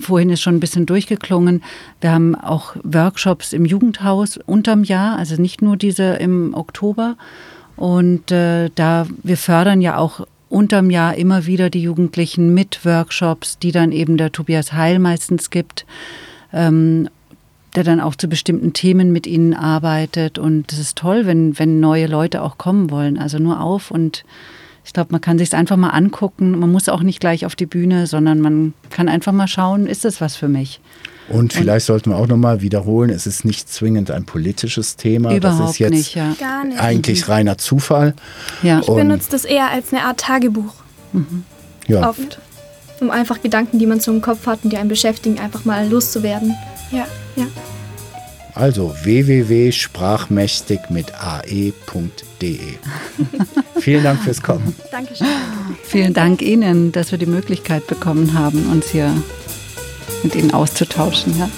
Vorhin 0.00 0.30
ist 0.30 0.40
schon 0.40 0.56
ein 0.56 0.60
bisschen 0.60 0.86
durchgeklungen. 0.86 1.62
Wir 2.00 2.12
haben 2.12 2.34
auch 2.34 2.76
Workshops 2.82 3.52
im 3.52 3.64
Jugendhaus 3.64 4.38
unterm 4.38 4.84
Jahr, 4.84 5.18
also 5.18 5.40
nicht 5.40 5.60
nur 5.60 5.76
diese 5.76 6.14
im 6.14 6.54
Oktober. 6.54 7.16
Und 7.76 8.30
äh, 8.32 8.70
da 8.74 9.06
wir 9.22 9.36
fördern 9.36 9.82
ja 9.82 9.98
auch 9.98 10.26
unterm 10.48 10.90
Jahr 10.90 11.16
immer 11.16 11.46
wieder 11.46 11.70
die 11.70 11.82
Jugendlichen 11.82 12.54
mit 12.54 12.84
Workshops, 12.84 13.58
die 13.58 13.72
dann 13.72 13.92
eben 13.92 14.16
der 14.16 14.32
Tobias 14.32 14.72
Heil 14.72 14.98
meistens 14.98 15.50
gibt, 15.50 15.84
ähm, 16.52 17.08
der 17.74 17.84
dann 17.84 18.00
auch 18.00 18.14
zu 18.14 18.28
bestimmten 18.28 18.72
Themen 18.72 19.12
mit 19.12 19.26
ihnen 19.26 19.52
arbeitet. 19.52 20.38
Und 20.38 20.72
es 20.72 20.78
ist 20.78 20.96
toll, 20.96 21.26
wenn, 21.26 21.58
wenn 21.58 21.80
neue 21.80 22.06
Leute 22.06 22.42
auch 22.42 22.56
kommen 22.56 22.90
wollen. 22.90 23.18
Also 23.18 23.38
nur 23.38 23.60
auf 23.60 23.90
und 23.90 24.24
ich 24.86 24.92
glaube, 24.92 25.08
man 25.12 25.20
kann 25.20 25.36
sich 25.36 25.48
es 25.48 25.54
einfach 25.54 25.76
mal 25.76 25.90
angucken. 25.90 26.58
Man 26.58 26.70
muss 26.72 26.88
auch 26.88 27.02
nicht 27.02 27.20
gleich 27.20 27.44
auf 27.44 27.56
die 27.56 27.66
Bühne, 27.66 28.06
sondern 28.06 28.40
man 28.40 28.72
kann 28.88 29.08
einfach 29.08 29.32
mal 29.32 29.48
schauen, 29.48 29.86
ist 29.86 30.04
das 30.04 30.20
was 30.20 30.36
für 30.36 30.48
mich? 30.48 30.80
Und 31.28 31.52
vielleicht 31.52 31.86
sollten 31.86 32.10
wir 32.10 32.16
auch 32.16 32.28
nochmal 32.28 32.60
wiederholen, 32.62 33.10
es 33.10 33.26
ist 33.26 33.44
nicht 33.44 33.68
zwingend 33.68 34.12
ein 34.12 34.24
politisches 34.24 34.94
Thema. 34.94 35.30
das 35.30 35.38
Überhaupt 35.56 35.70
ist 35.72 35.78
jetzt 35.80 35.90
nicht, 35.90 36.14
ja. 36.14 36.36
Gar 36.38 36.64
nicht. 36.66 36.78
eigentlich 36.80 37.28
reiner 37.28 37.58
Zufall. 37.58 38.14
Ja. 38.62 38.78
Ich 38.78 38.88
Und- 38.88 38.96
benutze 38.96 39.30
das 39.32 39.44
eher 39.44 39.68
als 39.70 39.92
eine 39.92 40.04
Art 40.04 40.20
Tagebuch. 40.20 40.72
Ja, 41.88 42.08
Oft. 42.08 42.38
Um 43.00 43.10
einfach 43.10 43.42
Gedanken, 43.42 43.78
die 43.80 43.86
man 43.86 43.98
so 44.00 44.12
im 44.12 44.20
Kopf 44.22 44.46
hat 44.46 44.60
und 44.62 44.72
die 44.72 44.76
einen 44.78 44.88
beschäftigen, 44.88 45.38
einfach 45.40 45.64
mal 45.64 45.88
loszuwerden. 45.88 46.54
Ja. 46.92 47.06
ja. 47.34 47.46
Also 48.56 48.94
www.sprachmächtig 49.02 50.80
mit 50.88 51.12
ae.de. 51.14 51.72
Vielen 53.80 54.02
Dank 54.02 54.22
fürs 54.22 54.42
Kommen. 54.42 54.74
Dankeschön. 54.90 55.26
Vielen 55.84 56.14
Dank 56.14 56.42
Ihnen, 56.42 56.92
dass 56.92 57.10
wir 57.10 57.18
die 57.18 57.26
Möglichkeit 57.26 57.86
bekommen 57.86 58.32
haben, 58.38 58.70
uns 58.70 58.88
hier 58.88 59.12
mit 60.22 60.34
Ihnen 60.34 60.52
auszutauschen. 60.52 61.38
Ja. 61.38 61.48